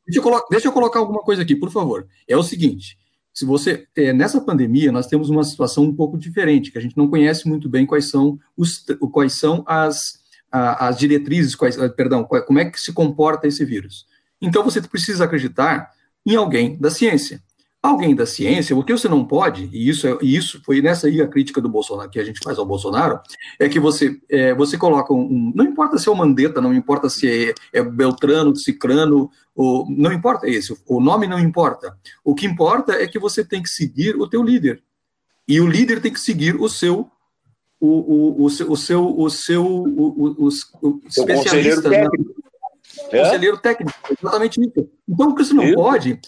deixa 0.07 0.19
eu 0.19 0.23
colocar, 0.23 0.47
deixa 0.51 0.69
eu 0.69 0.73
colocar 0.73 0.99
alguma 1.01 1.21
coisa 1.23 1.43
aqui, 1.43 1.57
por 1.57 1.71
favor. 1.71 2.07
É 2.29 2.37
o 2.37 2.45
seguinte: 2.45 2.97
se 3.37 3.45
você 3.45 3.87
é, 3.95 4.15
nessa 4.15 4.41
pandemia 4.41 4.91
nós 4.91 5.07
temos 5.07 5.29
uma 5.29 5.45
situação 5.45 5.85
um 5.85 5.95
pouco 5.95 6.17
diferente, 6.17 6.73
que 6.73 6.79
a 6.79 6.81
gente 6.81 6.97
não 6.97 7.07
conhece 7.07 7.47
muito 7.47 7.69
bem 7.69 7.85
quais 7.85 8.09
são 8.09 8.41
os 8.57 8.83
quais 9.13 9.35
são 9.35 9.63
as 9.67 10.25
as 10.51 10.97
diretrizes, 10.97 11.55
quais, 11.55 11.79
ah, 11.79 11.87
perdão, 11.91 12.25
como 12.25 12.59
é 12.59 12.65
que 12.65 12.81
se 12.81 12.91
comporta 12.91 13.47
esse 13.47 13.63
vírus. 13.63 14.07
Então 14.41 14.65
você 14.65 14.81
precisa 14.81 15.25
acreditar 15.25 15.91
em 16.25 16.35
alguém 16.35 16.79
da 16.79 16.89
ciência. 16.91 17.43
Alguém 17.83 18.17
da 18.17 18.27
ciência, 18.27 18.77
o 18.77 18.83
que 18.83 18.93
você 18.93 19.09
não 19.09 19.25
pode, 19.25 19.71
e 19.73 19.89
isso, 19.89 20.09
é, 20.09 20.19
e 20.21 20.35
isso 20.35 20.61
foi 20.65 20.83
nessa 20.83 21.07
aí 21.07 21.21
a 21.21 21.29
crítica 21.29 21.61
do 21.61 21.69
Bolsonaro 21.69 22.11
que 22.11 22.19
a 22.19 22.25
gente 22.25 22.41
faz 22.43 22.59
ao 22.59 22.67
Bolsonaro, 22.67 23.21
é 23.61 23.69
que 23.69 23.79
você, 23.79 24.19
é, 24.29 24.53
você 24.55 24.77
coloca 24.77 25.13
um, 25.13 25.21
um, 25.21 25.53
Não 25.55 25.65
importa 25.65 25.97
se 25.97 26.09
é 26.09 26.13
o 26.13 26.17
Mandetta, 26.17 26.61
não 26.61 26.75
importa 26.75 27.09
se 27.09 27.51
é, 27.51 27.55
é 27.73 27.83
Beltrano, 27.83 28.57
Cicrano, 28.57 29.31
ou, 29.55 29.87
não 29.89 30.13
importa 30.13 30.49
isso, 30.49 30.77
o 30.87 31.01
nome 31.01 31.29
não 31.29 31.39
importa. 31.39 31.97
O 32.25 32.35
que 32.35 32.45
importa 32.45 32.93
é 32.93 33.07
que 33.07 33.19
você 33.19 33.45
tem 33.45 33.63
que 33.63 33.69
seguir 33.69 34.17
o 34.17 34.29
teu 34.29 34.43
líder. 34.43 34.83
E 35.47 35.61
o 35.61 35.67
líder 35.67 36.01
tem 36.01 36.13
que 36.13 36.21
seguir 36.21 36.57
o 36.57 36.69
seu 36.69 37.09
o, 37.79 37.89
o, 37.89 38.45
o, 38.45 38.51
seu, 38.51 38.71
o 38.71 38.77
seu, 38.77 39.19
o, 39.19 39.31
seu 39.31 39.65
o, 39.65 40.35
o, 40.39 40.49
o 40.83 41.01
especialista. 41.07 41.91
Na, 41.91 42.09
é? 43.11 43.23
conselheiro 43.23 43.59
técnico, 43.59 43.99
exatamente 44.11 44.61
isso. 44.61 44.91
Então, 45.09 45.29
o 45.29 45.35
que 45.35 45.45
você 45.45 45.55
não 45.55 45.65
isso. 45.65 45.75
pode, 45.75 46.21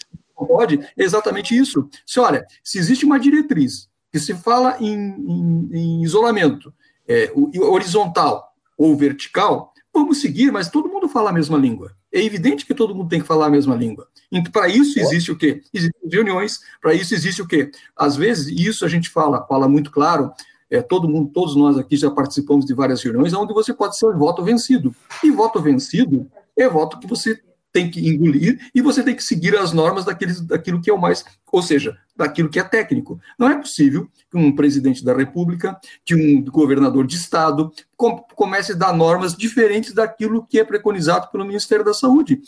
pode, 0.47 0.79
é 0.97 1.03
exatamente 1.03 1.57
isso. 1.57 1.89
Se 2.07 2.21
olha, 2.21 2.47
se 2.63 2.79
existe 2.79 3.05
uma 3.05 3.19
diretriz 3.19 3.89
que 4.13 4.19
se 4.19 4.35
fala 4.35 4.77
em, 4.81 4.95
em, 4.95 5.69
em 5.73 6.03
isolamento 6.03 6.73
é, 7.07 7.33
horizontal 7.61 8.53
ou 8.77 8.97
vertical, 8.97 9.73
vamos 9.93 10.21
seguir, 10.21 10.53
mas 10.53 10.71
todo 10.71 10.89
mundo 10.89 11.09
fala 11.09 11.31
a 11.31 11.33
mesma 11.33 11.59
língua. 11.59 11.93
É 12.13 12.23
evidente 12.23 12.65
que 12.65 12.75
todo 12.75 12.95
mundo 12.95 13.09
tem 13.09 13.21
que 13.21 13.27
falar 13.27 13.47
a 13.47 13.51
mesma 13.51 13.75
língua. 13.75 14.09
Então, 14.33 14.51
para 14.53 14.69
isso 14.69 14.99
existe 14.99 15.31
o 15.31 15.37
quê? 15.37 15.61
Existem 15.73 16.11
reuniões, 16.11 16.61
para 16.81 16.95
isso 16.95 17.15
existe 17.15 17.43
o 17.43 17.47
quê? 17.47 17.71
Às 17.97 18.17
vezes, 18.17 18.47
isso 18.49 18.85
a 18.85 18.89
gente 18.89 19.11
fala, 19.11 19.47
fala 19.47 19.69
muito 19.69 19.91
claro, 19.91 20.33
é, 20.71 20.83
todo 20.83 21.09
mundo, 21.09 21.31
todos 21.33 21.57
nós 21.57 21.79
aqui 21.79 21.97
já 21.97 22.11
participamos 22.11 22.67
de 22.67 22.75
várias 22.75 23.03
reuniões 23.03 23.33
onde 23.33 23.55
você 23.55 23.73
pode 23.73 23.97
ser 23.97 24.15
voto 24.15 24.43
vencido. 24.43 24.95
E 25.25 25.31
voto 25.31 25.61
vencido 25.61 26.31
é 26.57 26.69
voto 26.69 26.99
que 26.99 27.07
você 27.07 27.41
tem 27.73 27.91
que 27.91 28.07
engolir 28.09 28.59
e 28.75 28.81
você 28.81 29.03
tem 29.03 29.15
que 29.15 29.23
seguir 29.23 29.57
as 29.57 29.73
normas 29.73 30.05
daqueles, 30.05 30.41
daquilo 30.41 30.81
que 30.81 30.91
é 30.91 30.93
o 30.93 31.01
mais, 31.01 31.25
ou 31.51 31.63
seja, 31.63 31.97
daquilo 32.17 32.49
que 32.49 32.59
é 32.59 32.65
técnico. 32.65 33.21
Não 33.39 33.49
é 33.49 33.57
possível 33.57 34.09
que 34.31 34.37
um 34.37 34.55
presidente 34.55 35.05
da 35.05 35.15
República, 35.15 35.79
que 36.05 36.15
um 36.15 36.45
governador 36.45 37.07
de 37.07 37.17
Estado 37.17 37.73
com, 37.97 38.17
comece 38.35 38.73
a 38.73 38.77
dar 38.77 38.93
normas 38.93 39.37
diferentes 39.37 39.93
daquilo 39.93 40.47
que 40.47 40.59
é 40.59 40.65
preconizado 40.65 41.29
pelo 41.31 41.45
Ministério 41.45 41.85
da 41.85 41.95
Saúde. 41.95 42.41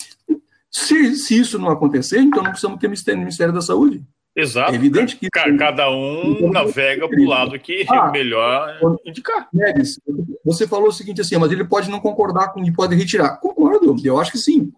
Se, 0.71 1.17
se 1.17 1.39
isso 1.39 1.59
não 1.59 1.71
acontecer, 1.71 2.21
então 2.21 2.43
não 2.43 2.51
precisamos 2.51 3.03
ter 3.03 3.17
Ministério 3.17 3.53
da 3.53 3.61
Saúde. 3.61 4.03
Exato. 4.35 4.73
É 4.73 4.75
evidente 4.77 5.17
que 5.17 5.29
cada 5.29 5.91
um 5.91 6.37
então, 6.39 6.51
navega 6.51 7.09
para 7.09 7.21
o 7.21 7.25
lado 7.27 7.59
que 7.59 7.85
ah, 7.89 8.07
é 8.09 8.11
melhor 8.13 8.99
indicar. 9.05 9.49
Neves, 9.53 10.01
você 10.45 10.69
falou 10.69 10.89
o 10.89 10.93
seguinte 10.93 11.21
assim, 11.21 11.37
mas 11.37 11.51
ele 11.51 11.65
pode 11.65 11.91
não 11.91 11.99
concordar 11.99 12.53
com 12.53 12.65
e 12.65 12.73
pode 12.73 12.95
retirar. 12.95 13.37
Concordo, 13.39 13.97
eu 14.05 14.21
acho 14.21 14.31
que 14.31 14.39
sim. 14.39 14.73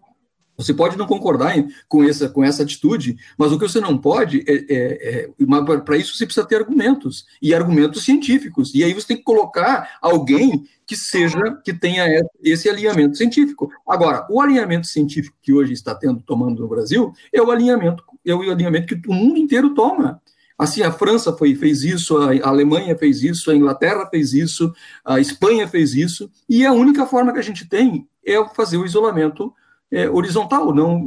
Você 0.62 0.74
pode 0.74 0.96
não 0.96 1.06
concordar 1.06 1.54
com 1.88 2.02
essa, 2.02 2.28
com 2.28 2.44
essa 2.44 2.62
atitude, 2.62 3.16
mas 3.36 3.52
o 3.52 3.58
que 3.58 3.68
você 3.68 3.80
não 3.80 3.98
pode 3.98 4.44
é, 4.46 4.54
é, 4.68 5.24
é 5.24 5.80
para 5.84 5.96
isso 5.96 6.16
você 6.16 6.24
precisa 6.24 6.46
ter 6.46 6.56
argumentos 6.56 7.26
e 7.40 7.54
argumentos 7.54 8.04
científicos. 8.04 8.74
E 8.74 8.84
aí 8.84 8.94
você 8.94 9.08
tem 9.08 9.16
que 9.16 9.22
colocar 9.22 9.98
alguém 10.00 10.64
que 10.86 10.96
seja 10.96 11.38
que 11.64 11.72
tenha 11.72 12.06
esse 12.42 12.68
alinhamento 12.68 13.16
científico. 13.16 13.70
Agora, 13.86 14.26
o 14.28 14.40
alinhamento 14.40 14.86
científico 14.86 15.36
que 15.40 15.52
hoje 15.52 15.72
está 15.72 15.94
tendo 15.94 16.20
tomando 16.20 16.60
no 16.60 16.68
Brasil 16.68 17.12
é 17.32 17.40
o 17.40 17.50
alinhamento 17.50 18.02
é 18.24 18.34
o 18.34 18.50
alinhamento 18.50 18.86
que 18.86 19.08
o 19.08 19.14
mundo 19.14 19.38
inteiro 19.38 19.74
toma. 19.74 20.20
Assim, 20.56 20.82
a 20.82 20.92
França 20.92 21.32
foi, 21.32 21.54
fez 21.54 21.82
isso, 21.82 22.16
a 22.18 22.48
Alemanha 22.48 22.96
fez 22.96 23.22
isso, 23.22 23.50
a 23.50 23.56
Inglaterra 23.56 24.06
fez 24.08 24.32
isso, 24.32 24.72
a 25.04 25.18
Espanha 25.18 25.66
fez 25.66 25.94
isso, 25.94 26.30
e 26.48 26.64
a 26.64 26.72
única 26.72 27.04
forma 27.04 27.32
que 27.32 27.38
a 27.38 27.42
gente 27.42 27.68
tem 27.68 28.06
é 28.24 28.36
fazer 28.54 28.76
o 28.76 28.84
isolamento 28.86 29.52
é, 29.92 30.08
horizontal, 30.08 30.74
não 30.74 31.04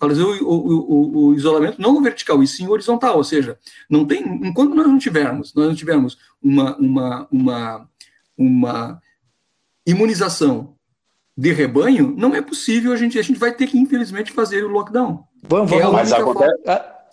fazer 0.00 0.22
o, 0.22 0.42
o, 0.42 0.78
o, 0.80 1.26
o, 1.26 1.34
isolamento 1.34 1.80
não 1.80 2.02
vertical, 2.02 2.42
e 2.42 2.46
sim 2.46 2.66
horizontal, 2.66 3.18
ou 3.18 3.24
seja, 3.24 3.58
não 3.88 4.06
tem, 4.06 4.22
enquanto 4.42 4.74
nós 4.74 4.86
não 4.86 4.98
tivermos, 4.98 5.52
nós 5.54 5.68
não 5.68 5.74
tivermos 5.74 6.18
uma, 6.42 6.74
uma, 6.78 7.28
uma, 7.30 7.88
uma 8.36 9.02
imunização 9.86 10.74
de 11.36 11.52
rebanho, 11.52 12.14
não 12.16 12.34
é 12.34 12.40
possível, 12.40 12.92
a 12.92 12.96
gente, 12.96 13.18
a 13.18 13.22
gente 13.22 13.38
vai 13.38 13.52
ter 13.52 13.66
que, 13.66 13.78
infelizmente, 13.78 14.32
fazer 14.32 14.64
o 14.64 14.68
lockdown. 14.68 15.24
Vamos, 15.46 15.70
vamos, 15.70 15.86
é 15.86 15.90
mas, 15.90 16.12
acontece, 16.12 16.62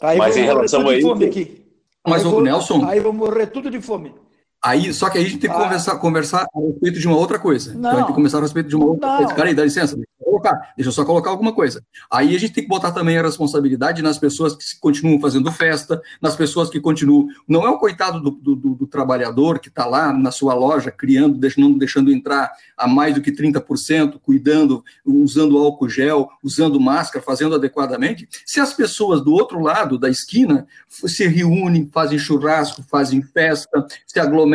aí 0.02 0.18
mas 0.18 0.38
em 0.38 0.44
relação 0.44 0.88
a 0.88 0.98
isso... 0.98 1.12
Aqui. 1.12 1.65
Mas, 2.08 2.26
o 2.26 2.42
Nelson... 2.42 2.86
Aí 2.86 3.00
vão 3.00 3.12
morrer 3.12 3.48
tudo 3.48 3.70
de 3.70 3.82
fome. 3.82 4.13
Aí, 4.62 4.93
só 4.93 5.10
que 5.10 5.17
aí 5.17 5.26
a 5.26 5.28
gente 5.28 5.39
tem 5.39 5.50
que 5.50 5.56
ah. 5.56 5.60
conversar, 5.60 5.95
conversar 5.98 6.48
a 6.54 6.60
respeito 6.60 7.00
de 7.00 7.08
uma 7.08 7.17
outra 7.17 7.39
coisa. 7.39 7.74
Não. 7.74 7.80
Então 7.80 7.91
a 7.91 7.93
gente 7.93 8.06
tem 8.06 8.08
que 8.08 8.13
começar 8.13 8.38
a 8.38 8.41
respeito 8.41 8.69
de 8.69 8.76
uma 8.76 8.86
outra 8.86 9.08
não. 9.08 9.17
coisa. 9.17 9.36
Peraí, 9.36 9.54
dá 9.54 9.63
licença 9.63 9.98
colocar, 10.30 10.74
deixa 10.76 10.89
eu 10.89 10.93
só 10.93 11.04
colocar 11.04 11.30
alguma 11.30 11.54
coisa. 11.54 11.84
Aí 12.10 12.36
a 12.36 12.39
gente 12.39 12.54
tem 12.54 12.63
que 12.63 12.69
botar 12.69 12.91
também 12.91 13.17
a 13.17 13.22
responsabilidade 13.22 14.02
nas 14.02 14.17
pessoas 14.17 14.56
que 14.56 14.80
continuam 14.80 15.19
fazendo 15.19 15.52
festa, 15.52 16.02
nas 16.22 16.36
pessoas 16.36 16.69
que 16.69 16.80
continuam. 16.80 17.28
Não 17.48 17.65
é 17.65 17.69
o 17.69 17.78
coitado 17.78 18.19
do, 18.19 18.32
do, 18.32 18.56
do 18.56 18.88
trabalhador 18.88 19.60
que 19.60 19.69
está 19.69 19.86
lá 19.86 20.13
na 20.13 20.32
sua 20.32 20.54
loja 20.54 20.91
criando, 20.91 21.38
deixando, 21.38 21.78
deixando 21.78 22.12
entrar 22.12 22.52
a 22.78 22.88
mais 22.88 23.15
do 23.15 23.22
que 23.22 23.32
30%, 23.32 24.19
cuidando, 24.22 24.84
usando 25.06 25.58
álcool 25.58 25.89
gel, 25.89 26.30
usando 26.43 26.80
máscara, 26.80 27.24
fazendo 27.24 27.56
adequadamente. 27.56 28.28
Se 28.45 28.60
as 28.60 28.74
pessoas 28.74 29.22
do 29.22 29.34
outro 29.34 29.60
lado 29.60 29.98
da 29.98 30.10
esquina 30.10 30.67
se 30.88 31.28
reúnem, 31.28 31.89
fazem 31.91 32.17
churrasco, 32.17 32.84
fazem 32.84 33.22
festa, 33.22 33.86
se 34.06 34.19
aglomeram, 34.19 34.48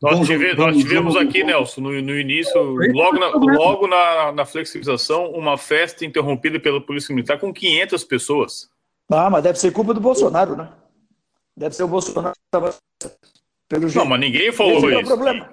nós, 0.00 0.26
tive, 0.26 0.54
nós 0.54 0.76
tivemos 0.76 1.16
aqui, 1.16 1.42
Nelson, 1.42 1.80
no, 1.80 2.02
no 2.02 2.18
início, 2.18 2.60
logo, 2.92 3.18
na, 3.18 3.28
logo 3.28 3.86
na, 3.86 4.32
na, 4.32 4.44
flexibilização, 4.44 5.30
uma 5.30 5.56
festa 5.56 6.04
interrompida 6.04 6.60
pela 6.60 6.80
Polícia 6.80 7.14
Militar 7.14 7.38
com 7.38 7.52
500 7.52 8.04
pessoas. 8.04 8.70
Ah, 9.10 9.28
mas 9.30 9.42
deve 9.42 9.58
ser 9.58 9.72
culpa 9.72 9.92
do 9.92 10.00
Bolsonaro, 10.00 10.56
né? 10.56 10.68
Deve 11.56 11.74
ser 11.74 11.84
o 11.84 11.88
Bolsonaro 11.88 12.34
que 12.34 12.40
estava. 12.46 12.74
Pelo 13.68 13.88
jeito. 13.88 13.98
Não, 13.98 14.06
mas 14.06 14.20
ninguém 14.20 14.52
falou 14.52 14.78
Esse 14.78 14.86
isso. 14.86 14.94
É 14.94 15.02
o 15.02 15.06
problema. 15.06 15.50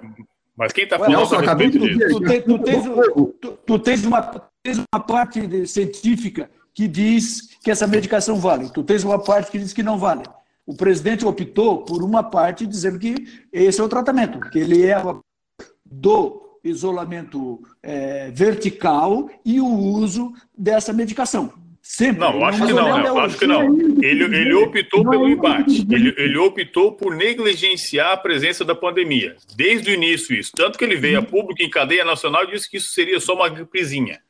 Mas 0.56 0.72
quem 0.72 0.84
está 0.84 0.98
falando 0.98 1.16
Nelson, 1.16 1.36
a 1.36 1.40
respeito 1.40 1.78
disso? 1.78 2.20
Tu, 2.20 2.20
tu, 2.20 2.42
tu, 2.42 2.58
tens, 2.58 2.84
tu, 3.40 3.58
tu 3.66 3.78
tens, 3.78 4.04
uma, 4.04 4.22
tens 4.62 4.78
uma 4.78 5.00
parte 5.00 5.66
científica 5.66 6.50
que 6.74 6.86
diz 6.86 7.56
que 7.62 7.70
essa 7.70 7.86
medicação 7.86 8.36
vale. 8.36 8.70
Tu 8.70 8.82
tens 8.82 9.04
uma 9.04 9.18
parte 9.18 9.50
que 9.50 9.58
diz 9.58 9.72
que 9.72 9.82
não 9.82 9.98
vale. 9.98 10.22
O 10.70 10.76
presidente 10.76 11.26
optou 11.26 11.78
por 11.84 12.00
uma 12.00 12.22
parte 12.22 12.64
dizendo 12.64 12.96
que 12.96 13.26
esse 13.52 13.80
é 13.80 13.82
o 13.82 13.88
tratamento, 13.88 14.38
que 14.38 14.58
ele 14.60 14.86
é 14.86 15.02
do 15.84 16.60
isolamento 16.62 17.60
é, 17.82 18.30
vertical 18.30 19.28
e 19.44 19.60
o 19.60 19.66
uso 19.66 20.32
dessa 20.56 20.92
medicação. 20.92 21.52
Sempre. 21.82 22.20
Não, 22.20 22.44
acho 22.44 22.64
que 22.64 22.72
não, 22.72 22.98
não 23.02 23.18
acho 23.18 23.36
que 23.36 23.46
não. 23.48 23.62
Ele, 24.00 24.22
ele 24.26 24.54
optou 24.54 25.10
pelo 25.10 25.28
embate. 25.28 25.84
Ele, 25.90 26.14
ele 26.16 26.38
optou 26.38 26.92
por 26.92 27.16
negligenciar 27.16 28.12
a 28.12 28.16
presença 28.16 28.64
da 28.64 28.74
pandemia. 28.76 29.34
Desde 29.56 29.90
o 29.90 29.94
início, 29.94 30.36
isso. 30.36 30.52
Tanto 30.54 30.78
que 30.78 30.84
ele 30.84 30.94
veio 30.94 31.18
a 31.18 31.22
público 31.22 31.60
em 31.64 31.68
cadeia 31.68 32.04
nacional 32.04 32.44
e 32.44 32.52
disse 32.52 32.70
que 32.70 32.76
isso 32.76 32.90
seria 32.90 33.18
só 33.18 33.34
uma 33.34 33.48
gripezinha. 33.48 34.20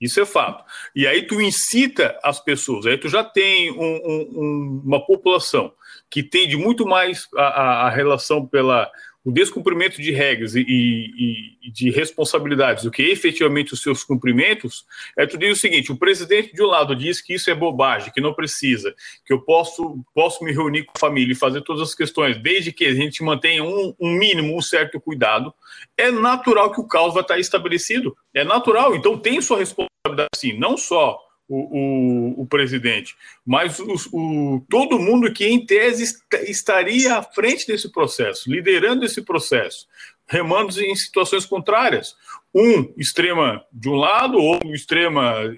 Isso 0.00 0.20
é 0.20 0.26
fato. 0.26 0.64
E 0.94 1.06
aí 1.06 1.22
tu 1.22 1.40
incita 1.40 2.18
as 2.22 2.40
pessoas, 2.40 2.86
aí 2.86 2.96
tu 2.96 3.08
já 3.08 3.24
tem 3.24 3.72
um, 3.72 3.76
um, 3.78 4.82
uma 4.84 5.04
população 5.04 5.72
que 6.10 6.22
tende 6.22 6.56
muito 6.56 6.86
mais 6.86 7.26
a, 7.36 7.86
a 7.86 7.90
relação 7.90 8.46
pela 8.46 8.90
o 9.28 9.32
descumprimento 9.32 10.00
de 10.00 10.10
regras 10.10 10.54
e, 10.54 10.60
e, 10.66 11.68
e, 11.68 11.70
de 11.70 11.90
responsabilidades 11.90 12.84
do 12.84 12.90
que 12.90 13.02
efetivamente 13.02 13.74
os 13.74 13.82
seus 13.82 14.02
cumprimentos, 14.02 14.86
é 15.18 15.26
tu 15.26 15.36
diz 15.36 15.58
o 15.58 15.60
seguinte: 15.60 15.92
o 15.92 15.98
presidente 15.98 16.54
de 16.54 16.62
um 16.62 16.66
lado 16.66 16.96
diz 16.96 17.20
que 17.20 17.34
isso 17.34 17.50
é 17.50 17.54
bobagem, 17.54 18.10
que 18.10 18.22
não 18.22 18.32
precisa, 18.32 18.94
que 19.26 19.32
eu 19.32 19.40
posso, 19.42 20.02
posso 20.14 20.42
me 20.42 20.50
reunir 20.50 20.84
com 20.84 20.92
a 20.96 20.98
família 20.98 21.32
e 21.32 21.36
fazer 21.36 21.60
todas 21.60 21.82
as 21.82 21.94
questões, 21.94 22.38
desde 22.38 22.72
que 22.72 22.86
a 22.86 22.94
gente 22.94 23.22
mantenha 23.22 23.62
um, 23.62 23.94
um 24.00 24.12
mínimo, 24.12 24.56
um 24.56 24.62
certo 24.62 24.98
cuidado, 24.98 25.52
é 25.94 26.10
natural 26.10 26.72
que 26.72 26.80
o 26.80 26.88
caos 26.88 27.12
vai 27.12 27.22
estar 27.22 27.38
estabelecido. 27.38 28.16
É 28.32 28.44
natural, 28.44 28.96
então 28.96 29.18
tem 29.18 29.42
sua 29.42 29.58
responsabilidade 29.58 29.87
sim, 30.34 30.58
não 30.58 30.76
só 30.76 31.18
o, 31.48 31.56
o, 31.56 32.42
o, 32.42 32.46
presidente, 32.46 33.16
mas 33.44 33.78
o, 33.78 33.94
o, 34.12 34.60
todo 34.68 34.98
mundo 34.98 35.32
que, 35.32 35.46
em 35.46 35.64
tese, 35.64 36.18
estaria 36.46 37.16
à 37.16 37.22
frente 37.22 37.66
desse 37.66 37.90
processo, 37.90 38.50
liderando 38.52 39.04
esse 39.04 39.22
processo, 39.22 39.86
remando 40.26 40.78
em 40.80 40.94
situações 40.94 41.46
contrárias. 41.46 42.14
Um 42.54 42.92
extrema 42.96 43.64
de 43.72 43.88
um 43.88 43.94
lado, 43.94 44.38
outro 44.38 44.74
extrema 44.74 45.54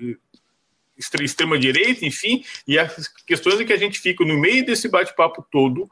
extrema 0.98 1.58
direita, 1.58 2.04
enfim, 2.04 2.44
e 2.68 2.78
as 2.78 3.08
questões 3.26 3.58
é 3.58 3.64
que 3.64 3.72
a 3.72 3.78
gente 3.78 3.98
fica 3.98 4.22
no 4.22 4.38
meio 4.38 4.64
desse 4.66 4.86
bate-papo 4.86 5.44
todo 5.50 5.90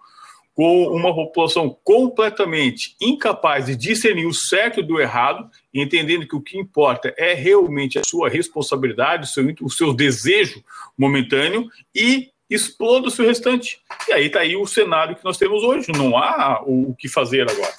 com 0.59 0.88
uma 0.88 1.14
população 1.14 1.79
completamente 1.85 2.97
incapaz 3.01 3.66
de 3.66 3.77
discernir 3.77 4.27
o 4.27 4.35
certo 4.35 4.83
do 4.83 5.01
errado, 5.01 5.49
entendendo 5.73 6.27
que 6.27 6.35
o 6.35 6.40
que 6.40 6.59
importa 6.59 7.14
é 7.16 7.33
realmente 7.33 7.97
a 7.97 8.03
sua 8.03 8.29
responsabilidade, 8.29 9.23
o 9.23 9.27
seu, 9.29 9.55
o 9.62 9.71
seu 9.71 9.94
desejo 9.94 10.61
momentâneo 10.99 11.68
e 11.94 12.31
exploda-se 12.51 13.23
o 13.23 13.25
restante. 13.25 13.79
E 14.09 14.12
aí 14.12 14.27
está 14.27 14.40
aí 14.40 14.57
o 14.57 14.66
cenário 14.66 15.14
que 15.14 15.25
nós 15.25 15.38
temos 15.38 15.62
hoje. 15.62 15.92
Não 15.92 16.18
há 16.18 16.61
o, 16.66 16.90
o 16.90 16.94
que 16.97 17.09
fazer 17.09 17.49
agora. 17.49 17.73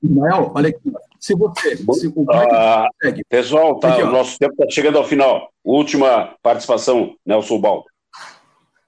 Ismael, 0.00 0.52
olha 0.54 0.68
aqui. 0.68 0.92
Se 1.18 1.34
você. 1.34 1.76
Se, 1.76 2.06
o 2.06 2.24
é 2.30 2.54
ah, 2.54 2.88
pessoal, 3.28 3.80
tá, 3.80 3.94
aqui, 3.94 4.02
o 4.04 4.12
nosso 4.12 4.38
tempo 4.38 4.52
está 4.52 4.70
chegando 4.70 4.96
ao 4.96 5.04
final. 5.04 5.50
Última 5.64 6.36
participação, 6.40 7.16
Nelson 7.26 7.58
Baldo. 7.58 7.86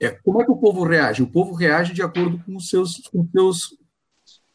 É, 0.02 0.10
como 0.10 0.42
é 0.42 0.44
que 0.44 0.50
o 0.50 0.56
povo 0.56 0.82
reage? 0.82 1.22
O 1.22 1.28
povo 1.28 1.54
reage 1.54 1.94
de 1.94 2.02
acordo 2.02 2.42
com 2.44 2.56
os 2.56 2.68
seus, 2.68 2.96
com 3.12 3.24
seus 3.30 3.76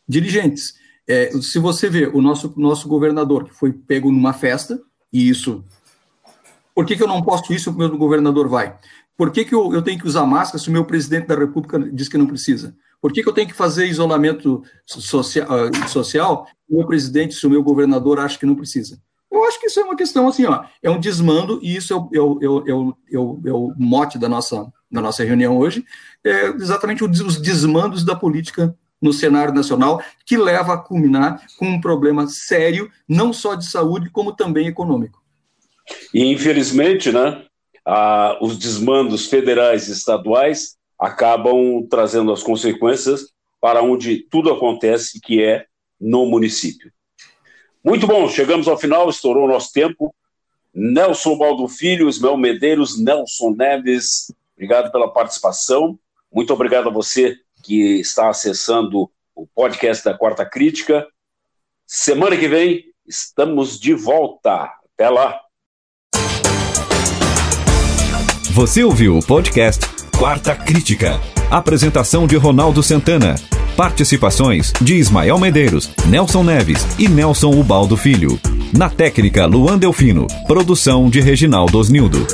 dirigentes. 0.06 0.76
É, 1.08 1.32
se 1.42 1.58
você 1.58 1.90
vê 1.90 2.06
o 2.06 2.22
nosso, 2.22 2.54
nosso 2.58 2.90
governador, 2.90 3.46
que 3.46 3.54
foi 3.54 3.72
pego 3.72 4.12
numa 4.12 4.34
festa, 4.34 4.78
e 5.12 5.30
isso. 5.30 5.64
Por 6.76 6.86
que, 6.86 6.98
que 6.98 7.02
eu 7.02 7.08
não 7.08 7.24
posso 7.24 7.54
isso 7.54 7.72
o 7.72 7.74
meu 7.74 7.98
governador 7.98 8.50
vai? 8.50 8.78
Por 9.16 9.32
que, 9.32 9.46
que 9.46 9.56
eu, 9.56 9.74
eu 9.74 9.82
tenho 9.82 9.98
que 9.98 10.06
usar 10.06 10.26
máscara 10.26 10.60
se 10.60 10.68
o 10.68 10.72
meu 10.72 10.84
presidente 10.84 11.28
da 11.28 11.36
República 11.36 11.80
diz 11.80 12.10
que 12.10 12.18
não 12.18 12.28
precisa? 12.28 12.76
Por 13.02 13.14
que, 13.14 13.24
que 13.24 13.30
eu 13.30 13.34
tenho 13.34 13.48
que 13.48 13.54
fazer 13.54 13.88
isolamento 13.88 14.62
social, 14.86 15.48
social 15.88 16.46
se 16.46 16.74
o 16.74 16.78
meu 16.78 16.86
presidente, 16.86 17.36
se 17.36 17.48
o 17.48 17.50
meu 17.50 17.64
governador 17.64 18.20
acha 18.20 18.38
que 18.38 18.46
não 18.46 18.56
precisa? 18.56 19.02
Eu 19.32 19.44
acho 19.46 19.60
que 19.60 19.68
isso 19.68 19.80
é 19.80 19.84
uma 19.84 19.96
questão 19.96 20.28
assim, 20.28 20.46
ó, 20.46 20.64
é 20.82 20.90
um 20.90 21.00
desmando, 21.00 21.60
e 21.62 21.76
isso 21.76 21.94
é 21.94 22.20
o, 22.20 22.40
é 22.42 22.48
o, 22.48 22.98
é 23.12 23.52
o, 23.52 23.74
mote 23.78 24.18
da 24.18 24.30
nossa, 24.30 24.72
da 24.90 25.02
nossa 25.02 25.24
reunião 25.24 25.58
hoje, 25.58 25.86
é 26.24 26.48
exatamente 26.48 27.04
os 27.04 27.42
desmandos 27.42 28.06
da 28.06 28.16
política 28.16 28.76
no 29.02 29.14
cenário 29.14 29.54
nacional, 29.54 30.02
que 30.26 30.38
leva 30.38 30.74
a 30.74 30.78
culminar 30.78 31.46
com 31.58 31.68
um 31.68 31.82
problema 31.82 32.28
sério, 32.28 32.90
não 33.08 33.32
só 33.32 33.54
de 33.54 33.70
saúde, 33.70 34.10
como 34.10 34.34
também 34.34 34.68
econômico. 34.68 35.22
E, 36.14 36.26
infelizmente, 36.32 37.12
né, 37.12 37.44
a, 37.86 38.38
os 38.42 38.58
desmandos 38.58 39.28
federais 39.28 39.88
e 39.88 39.92
estaduais 39.92 40.76
acabam 41.00 41.86
trazendo 41.90 42.32
as 42.32 42.42
consequências 42.42 43.32
para 43.62 43.82
onde 43.82 44.26
tudo 44.30 44.52
acontece, 44.52 45.20
que 45.22 45.44
é 45.44 45.66
no 46.00 46.26
município. 46.26 46.92
Muito 47.88 48.06
bom, 48.06 48.28
chegamos 48.28 48.68
ao 48.68 48.78
final, 48.78 49.10
estourou 49.10 49.46
o 49.46 49.48
nosso 49.48 49.72
tempo. 49.72 50.14
Nelson 50.76 51.38
Baldo 51.38 51.70
Filho, 51.70 52.10
Ismael 52.10 52.36
Medeiros, 52.36 53.02
Nelson 53.02 53.52
Neves, 53.52 54.30
obrigado 54.58 54.92
pela 54.92 55.10
participação. 55.10 55.98
Muito 56.30 56.52
obrigado 56.52 56.90
a 56.90 56.92
você 56.92 57.38
que 57.64 57.98
está 58.02 58.30
acessando 58.30 59.10
o 59.34 59.48
podcast 59.48 60.04
da 60.04 60.14
Quarta 60.14 60.46
Crítica. 60.46 61.08
Semana 61.86 62.36
que 62.36 62.50
vem 62.50 62.84
estamos 63.08 63.80
de 63.80 63.94
volta. 63.94 64.70
Até 64.94 65.10
lá. 65.10 65.40
Você 68.52 68.84
ouviu 68.84 69.18
o 69.18 69.26
podcast 69.26 69.86
Quarta 70.20 70.54
Crítica. 70.54 71.22
Apresentação 71.50 72.28
de 72.28 72.36
Ronaldo 72.36 72.84
Santana. 72.84 73.36
Participações 73.78 74.74
de 74.82 74.96
Ismael 74.96 75.38
Medeiros, 75.38 75.92
Nelson 76.08 76.44
Neves 76.44 76.84
e 76.98 77.08
Nelson 77.08 77.52
Ubaldo 77.52 77.96
Filho. 77.96 78.40
Na 78.76 78.90
técnica, 78.90 79.46
Luan 79.46 79.78
Delfino. 79.78 80.26
Produção 80.48 81.08
de 81.12 81.22
Reginaldo 81.22 81.78
Osnildo. 81.78 82.26